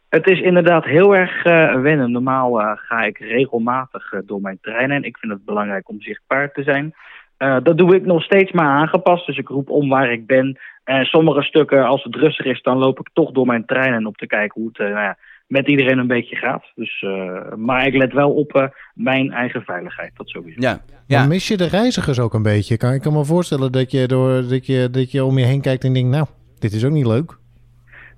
[0.09, 1.43] Het is inderdaad heel erg
[1.83, 2.13] wennen.
[2.13, 5.05] Normaal ga ik regelmatig door mijn trein heen.
[5.05, 6.95] Ik vind het belangrijk om zichtbaar te zijn.
[7.37, 9.27] Dat doe ik nog steeds maar aangepast.
[9.27, 10.59] Dus ik roep om waar ik ben.
[10.85, 14.17] En sommige stukken, als het rustig is, dan loop ik toch door mijn treinen op
[14.17, 15.17] te kijken hoe het uh, nou ja,
[15.47, 16.65] met iedereen een beetje gaat.
[16.75, 20.61] Dus, uh, maar ik let wel op uh, mijn eigen veiligheid, dat sowieso.
[20.61, 20.81] Ja.
[21.07, 21.19] ja.
[21.19, 22.77] Dan mis je de reizigers ook een beetje.
[22.77, 25.61] Kan, ik kan me voorstellen dat je, door, dat, je, dat je om je heen
[25.61, 26.27] kijkt en denkt, nou,
[26.59, 27.37] dit is ook niet leuk.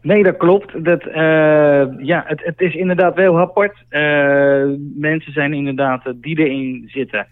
[0.02, 0.84] Nee, dat klopt.
[0.84, 1.02] Dat,
[1.98, 3.84] ja, het, het is inderdaad wel apart.
[4.96, 7.26] mensen zijn inderdaad, die erin zitten,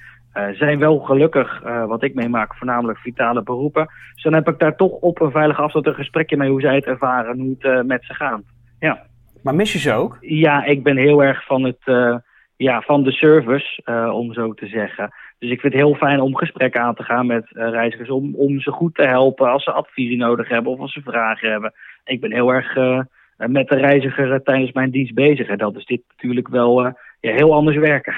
[0.52, 3.88] zijn wel gelukkig, uh, wat ik meemaak, voornamelijk vitale beroepen.
[4.14, 6.74] Dus dan heb ik daar toch op een veilige afstand een gesprekje mee hoe zij
[6.74, 8.42] het ervaren, hoe het uh, met ze gaat.
[8.78, 9.02] Ja.
[9.42, 10.18] Maar mis je ze ook?
[10.20, 12.22] Ja, ik ben heel erg van, het,
[12.56, 13.82] ja, van de service,
[14.12, 15.14] om zo te zeggen.
[15.38, 18.60] Dus ik vind het heel fijn om gesprekken aan te gaan met reizigers, om, om
[18.60, 21.72] ze goed te helpen als ze advies nodig hebben of als ze vragen hebben.
[22.04, 22.74] Ik ben heel erg
[23.36, 25.48] met de reiziger tijdens mijn dienst bezig.
[25.48, 26.82] En dat is dit natuurlijk wel
[27.20, 28.14] ja, heel anders werken.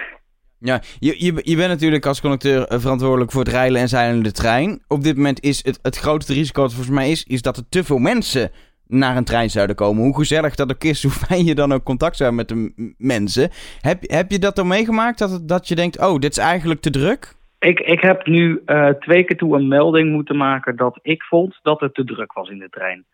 [0.59, 4.17] Ja, je, je, je bent natuurlijk als conducteur eh, verantwoordelijk voor het rijden en zeilen
[4.17, 4.83] in de trein.
[4.89, 7.69] Op dit moment is het, het grootste risico dat volgens mij is, is dat er
[7.69, 8.51] te veel mensen
[8.89, 10.03] naar een trein zouden komen.
[10.03, 13.51] Hoe gezellig dat ook is, hoe fijn je dan ook contact zou met de mensen.
[13.81, 16.91] Heb, heb je dat dan meegemaakt, dat, dat je denkt, oh, dit is eigenlijk te
[16.91, 17.35] druk?
[17.59, 21.59] Ik, ik heb nu uh, twee keer toe een melding moeten maken dat ik vond
[21.63, 23.05] dat het te druk was in de trein.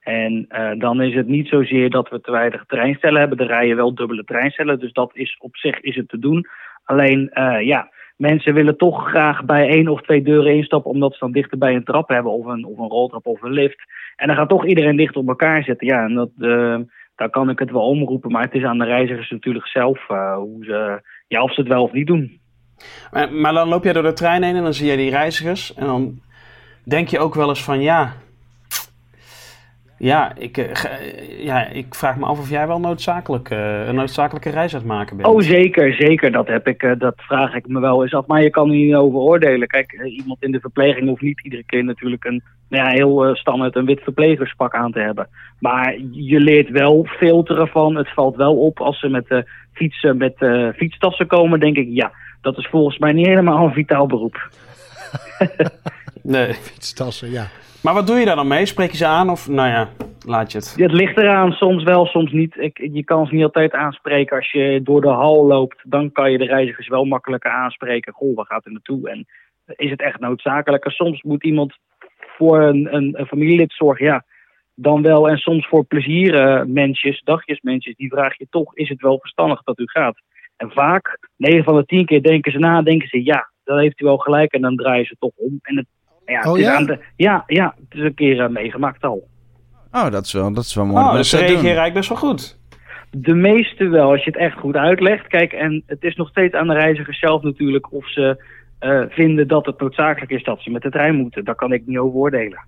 [0.00, 3.38] En uh, dan is het niet zozeer dat we te weinig treinstellen hebben.
[3.38, 6.46] Er rijden wel dubbele treinstellen, dus dat is op zich is het te doen.
[6.92, 11.18] Alleen, uh, ja, mensen willen toch graag bij één of twee deuren instappen, omdat ze
[11.18, 13.84] dan dichter bij een trap hebben, of een, of een roltrap of een lift.
[14.16, 15.86] En dan gaat toch iedereen dicht op elkaar zitten.
[15.86, 16.78] Ja, en dat, uh,
[17.14, 20.36] daar kan ik het wel omroepen, maar het is aan de reizigers natuurlijk zelf uh,
[20.36, 22.40] hoe ze, ja, of ze het wel of niet doen.
[23.12, 25.74] Maar, maar dan loop jij door de trein heen en dan zie je die reizigers.
[25.74, 26.20] En dan
[26.84, 28.12] denk je ook wel eens van ja,
[30.02, 34.50] ja, ik, uh, ja, ik vraag me af of jij wel noodzakelijk, uh, een noodzakelijke
[34.50, 35.28] reis aan het maken bent.
[35.28, 36.32] Oh, zeker, zeker.
[36.32, 38.26] Dat, heb ik, uh, dat vraag ik me wel eens af.
[38.26, 39.68] Maar je kan er niet over oordelen.
[39.68, 43.76] Kijk, iemand in de verpleging hoeft niet iedere keer natuurlijk een nou ja, heel standaard
[43.76, 45.28] een wit verplegerspak aan te hebben.
[45.58, 47.96] Maar je leert wel filteren van.
[47.96, 50.34] Het valt wel op als ze met fietsen met
[50.76, 51.60] fietstassen komen.
[51.60, 54.50] Denk ik, ja, dat is volgens mij niet helemaal een vitaal beroep.
[56.22, 57.46] nee, fietstassen, ja.
[57.82, 58.66] Maar wat doe je daar dan mee?
[58.66, 59.88] Spreek je ze aan of nou ja,
[60.26, 60.74] laat je het?
[60.76, 62.56] Het ligt eraan, soms wel, soms niet.
[62.56, 64.36] Ik, je kan ze niet altijd aanspreken.
[64.36, 68.12] Als je door de hal loopt, dan kan je de reizigers wel makkelijker aanspreken.
[68.12, 69.10] Goh, waar gaat er naartoe?
[69.10, 69.26] En
[69.76, 70.90] is het echt noodzakelijk?
[70.90, 71.74] Soms moet iemand
[72.36, 74.24] voor een, een, familielid zorgen, ja,
[74.74, 75.28] dan wel.
[75.28, 79.78] En soms voor pleziermensjes, uh, dagjesmensjes, die vraag je toch, is het wel verstandig dat
[79.78, 80.20] u gaat?
[80.56, 84.00] En vaak, 9 van de 10 keer denken ze na, denken ze ja, dan heeft
[84.00, 84.52] u wel gelijk.
[84.52, 85.58] En dan draaien ze toch om.
[85.62, 85.86] En het
[86.26, 86.84] ja, oh, ja?
[86.84, 87.44] De, ja?
[87.46, 89.28] ja, het is een keer uh, meegemaakt al.
[89.92, 91.04] Oh, dat is wel, dat is wel mooi.
[91.04, 92.58] Oh, dus ze reageren eigenlijk best wel goed.
[93.10, 95.26] De meeste wel, als je het echt goed uitlegt.
[95.26, 98.44] Kijk, en het is nog steeds aan de reizigers zelf natuurlijk of ze
[98.80, 101.44] uh, vinden dat het noodzakelijk is dat ze met de trein moeten.
[101.44, 102.64] Daar kan ik niet over oordelen.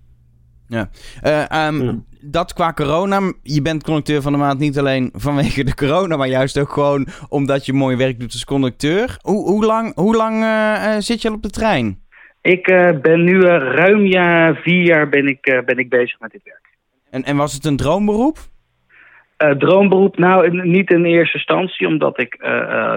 [0.68, 0.88] Ja.
[1.22, 1.94] Uh, um, ja.
[2.20, 3.32] Dat qua corona.
[3.42, 7.06] Je bent conducteur van de maand niet alleen vanwege de corona, maar juist ook gewoon
[7.28, 9.16] omdat je mooi werk doet als conducteur.
[9.20, 12.02] Hoe, hoe lang, hoe lang uh, zit je al op de trein?
[12.44, 16.20] Ik uh, ben nu uh, ruim ja, vier jaar ben ik, uh, ben ik bezig
[16.20, 16.76] met dit werk.
[17.10, 18.38] En, en was het een droomberoep?
[19.58, 22.46] droomberoep, nou niet in eerste instantie, omdat ik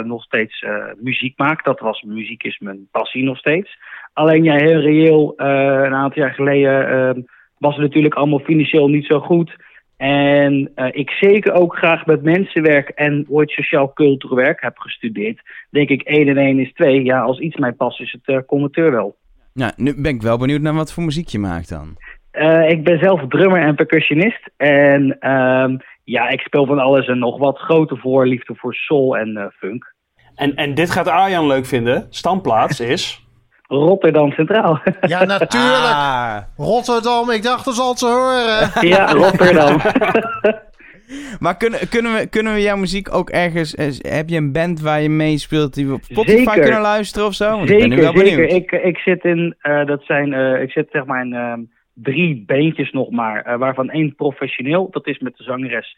[0.03, 0.65] nog steeds
[0.97, 1.65] muziek maak.
[1.65, 3.77] Dat was, muziek is mijn passie nog steeds.
[4.13, 7.27] Alleen ja, heel reëel, een aantal jaar geleden
[7.57, 9.55] was het natuurlijk allemaal financieel niet zo goed.
[9.97, 15.41] En ik zeker ook graag met mensen werk en ooit sociaal cultureel werk heb gestudeerd.
[15.69, 17.03] Denk ik 1 en 1 is 2.
[17.03, 19.15] Ja, als iets mijn pas is het conducteur wel.
[19.57, 21.97] Nou, nu ben ik wel benieuwd naar wat voor muziek je maakt dan.
[22.31, 24.49] Eh, ik ben zelf drummer en percussionist.
[24.57, 27.57] En ehm, ja, ik speel van alles en nog wat.
[27.57, 29.93] Grote voorliefde voor soul en eh, funk.
[30.35, 32.07] En, en dit gaat Arjan leuk vinden.
[32.09, 33.25] Standplaats is...
[33.67, 34.79] Rotterdam Centraal.
[35.01, 35.83] Ja, natuurlijk.
[35.83, 36.37] Ah.
[36.57, 38.87] Rotterdam, ik dacht, dat zal het ze horen.
[38.87, 39.77] ja, Rotterdam.
[41.39, 43.75] Maar kunnen, kunnen, we, kunnen we jouw muziek ook ergens...
[43.75, 46.61] eh, Heb je een band waar je mee speelt die we op Spotify Zeker.
[46.61, 47.49] kunnen luisteren of zo?
[47.49, 48.51] Want ik ben nu wel benieuwd.
[48.51, 48.79] zeker.
[48.79, 51.61] Ik, ik zit in, eh, dat zijn, eh, ik zit zeg maar in ehm,
[51.93, 54.87] drie beentjes nog maar, waarvan één professioneel.
[54.91, 55.97] Dat is met de zangeres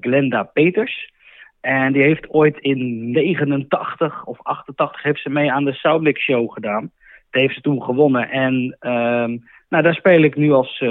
[0.00, 1.12] Glenda Peters.
[1.60, 6.52] En die heeft ooit in 89 of 88 heeft ze mee aan de Soundlick Show
[6.52, 6.90] gedaan.
[7.30, 8.30] Dat heeft ze toen gewonnen.
[8.30, 9.36] En ehm,
[9.68, 10.84] nou, daar speel ik nu als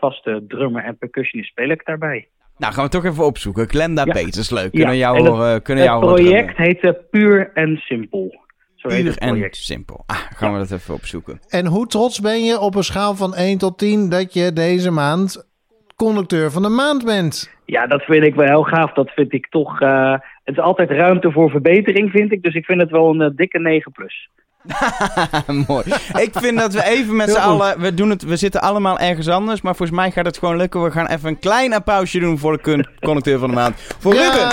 [0.00, 2.28] vaste drummer en percussionist speel ik daarbij.
[2.58, 3.68] Nou, gaan we toch even opzoeken.
[3.68, 4.12] Glenda Ja.
[4.12, 4.70] Peters, leuk.
[4.70, 5.62] Kunnen Ja, jou het- horen?
[5.62, 8.40] Kunnen Het jou project heet eh, Puur en Simpel.
[8.74, 9.56] Zo heet Puur het en project.
[9.56, 10.02] simpel.
[10.06, 11.40] Ah, gaan we dat even opzoeken.
[11.48, 14.90] En hoe trots ben je op een schaal van 1 tot 10 dat je deze
[14.90, 15.48] maand
[15.96, 17.54] conducteur van de maand bent?
[17.64, 18.92] Ja, dat vind ik wel heel gaaf.
[18.92, 19.80] Dat vind ik toch.
[19.80, 20.12] eh,
[20.44, 22.42] het is altijd ruimte voor verbetering, vind ik.
[22.42, 24.30] Dus ik vind het wel een eh, dikke 9 plus.
[25.68, 25.84] Mooi.
[26.18, 27.80] Ik vind dat we even met z'n allen...
[27.80, 30.82] We, doen het, we zitten allemaal ergens anders, maar volgens mij gaat het gewoon lukken.
[30.82, 33.80] We gaan even een klein applausje doen voor de conducteur van de maand.
[33.98, 34.48] Voor Ruben.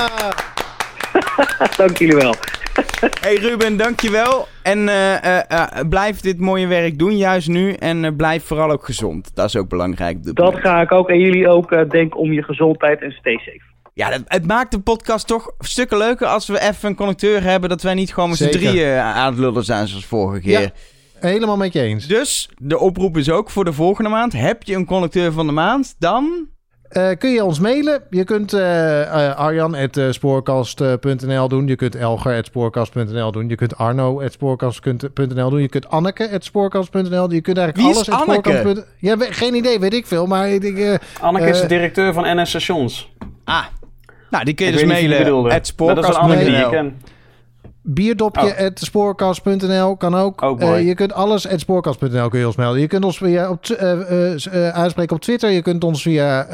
[1.78, 2.36] Dank jullie wel.
[3.22, 4.47] Hey Ruben, dankjewel.
[4.61, 7.74] En eh, eh, eh, blijf dit mooie werk doen, juist nu.
[7.74, 9.32] En eh, blijf vooral ook gezond.
[9.36, 10.24] Dat is ook belangrijk.
[10.24, 10.59] Dat moment.
[10.64, 11.09] ga ik ook.
[11.09, 11.72] En jullie ook.
[11.72, 13.61] eh, denk om je gezondheid en stay safe.
[13.93, 17.69] Ja, dat, het maakt de podcast toch stukken leuker als we even een conducteur hebben.
[17.69, 18.59] Dat wij niet gewoon met z'n Zeker.
[18.59, 20.61] drieën aan het lullen zijn zoals vorige keer.
[20.61, 20.69] Ja.
[21.19, 22.07] helemaal met je eens.
[22.07, 24.33] Dus de oproep is ook voor de volgende maand.
[24.33, 26.47] Heb je een conducteur van de maand, dan...
[26.89, 28.03] Eh, kun je ons mailen?
[28.09, 31.67] Je kunt eh eh, arjan.spoorkast.nl doen.
[31.67, 33.49] Je kunt elger.spoorkast.nl doen.
[33.49, 35.61] Je kunt arno.spoorkast.nl doen.
[35.61, 37.35] Je kunt anneke.spoorkast.nl doen.
[37.35, 38.49] Je kunt eigenlijk Wie is alles at Anneke?
[38.49, 40.25] spoorkast.nl Ja, we- geen idee, weet ik veel.
[40.25, 43.11] Maar ik, eh, Anneke is de Eh, directeur van NS Stations.
[43.43, 43.63] Ah,
[44.34, 45.45] nou die kun je Ik dus mailen.
[45.51, 46.93] Het Dat is een
[47.86, 50.41] bierdopje.spoorkast.nl kan ook.
[50.41, 50.79] Mooi.
[50.79, 52.81] Eh, je kunt alles at spoorkast.nl kun je ons melden.
[52.81, 55.49] Je kunt ons via op, t- eh, eh, eh, aanspreken op Twitter.
[55.49, 56.47] Je kunt ons via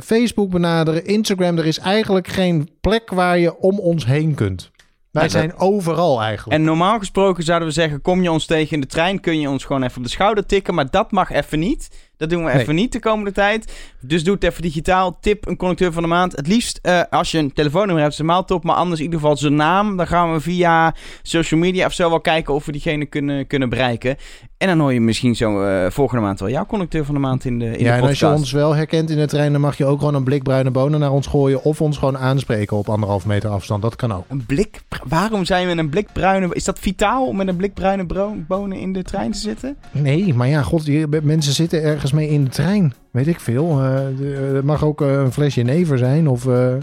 [0.00, 1.04] Facebook benaderen.
[1.04, 1.58] Instagram.
[1.58, 4.70] Er is eigenlijk geen plek waar je om ons heen kunt.
[5.10, 6.58] Wij zijn overal eigenlijk.
[6.58, 9.48] En normaal gesproken zouden we zeggen, kom je ons tegen in de trein, kun je
[9.48, 10.74] ons gewoon even op de schouder tikken.
[10.74, 12.11] Maar dat mag even niet.
[12.22, 12.60] Dat doen we Nee.
[12.60, 13.72] even niet de komende tijd.
[14.00, 15.18] Dus doe het even digitaal.
[15.20, 16.36] Tip een conducteur van de maand.
[16.36, 18.64] Het liefst eh, als je een telefoonnummer hebt, is helemaal top.
[18.64, 19.96] Maar anders in ieder geval zijn naam.
[19.96, 23.68] Dan gaan we via social media of zo wel kijken of we diegene kunnen, kunnen
[23.68, 24.16] bereiken.
[24.58, 27.44] En dan hoor je misschien zo eh, volgende maand wel jouw conducteur van de maand
[27.44, 29.60] in de, in ja, de en als je ons wel herkent in de trein, dan
[29.60, 31.62] mag je ook gewoon een blik bruine bonen naar ons gooien.
[31.62, 33.82] Of ons gewoon aanspreken op anderhalf meter afstand.
[33.82, 34.24] Dat kan ook.
[34.28, 34.80] Een blik...
[35.04, 36.54] Waarom zijn we een blik bruine...
[36.54, 38.06] Is dat vitaal om met een blik bruine
[38.46, 39.76] bonen in de trein te zitten?
[39.90, 40.88] Nee, maar ja, god,
[41.22, 42.94] mensen zitten ergens mee in de trein.
[43.10, 43.70] Weet ik veel.
[43.70, 46.74] Eh, de- Het mag ook eh, een flesje never zijn of eh,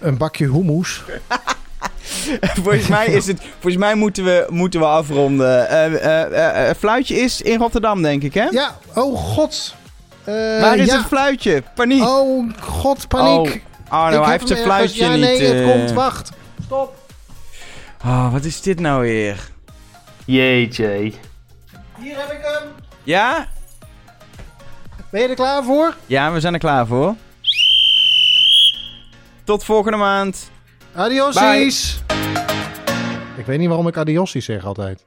[0.00, 1.02] een bakje hummus.
[2.62, 3.40] volgens mij is het...
[3.52, 5.68] Volgens mij moeten we, moeten we afronden.
[5.68, 8.44] Eh eh, eh, eh, fluitje is in Rotterdam, denk ik, hè?
[8.50, 9.74] Ja, oh god.
[10.24, 10.96] Eh, Waar is ja.
[10.96, 11.62] het fluitje?
[11.74, 12.02] Paniek.
[12.02, 13.46] Oh god, paniek.
[13.88, 15.20] Oh, Arno, Ik hij heeft zijn fluitje ja, niet...
[15.20, 15.70] nee, het eh.
[15.72, 15.92] komt.
[15.92, 16.30] Wacht.
[18.04, 19.50] Oh, wat is dit nou weer?
[20.24, 21.12] Jeetje.
[21.98, 22.62] Hier heb ik hem.
[23.02, 23.48] Ja?
[25.10, 25.94] Ben je er klaar voor?
[26.06, 27.14] Ja, we zijn er klaar voor.
[29.44, 30.50] Tot volgende maand.
[30.94, 32.02] Adiosies.
[33.36, 35.04] Ik weet niet waarom ik adiosies zeg altijd.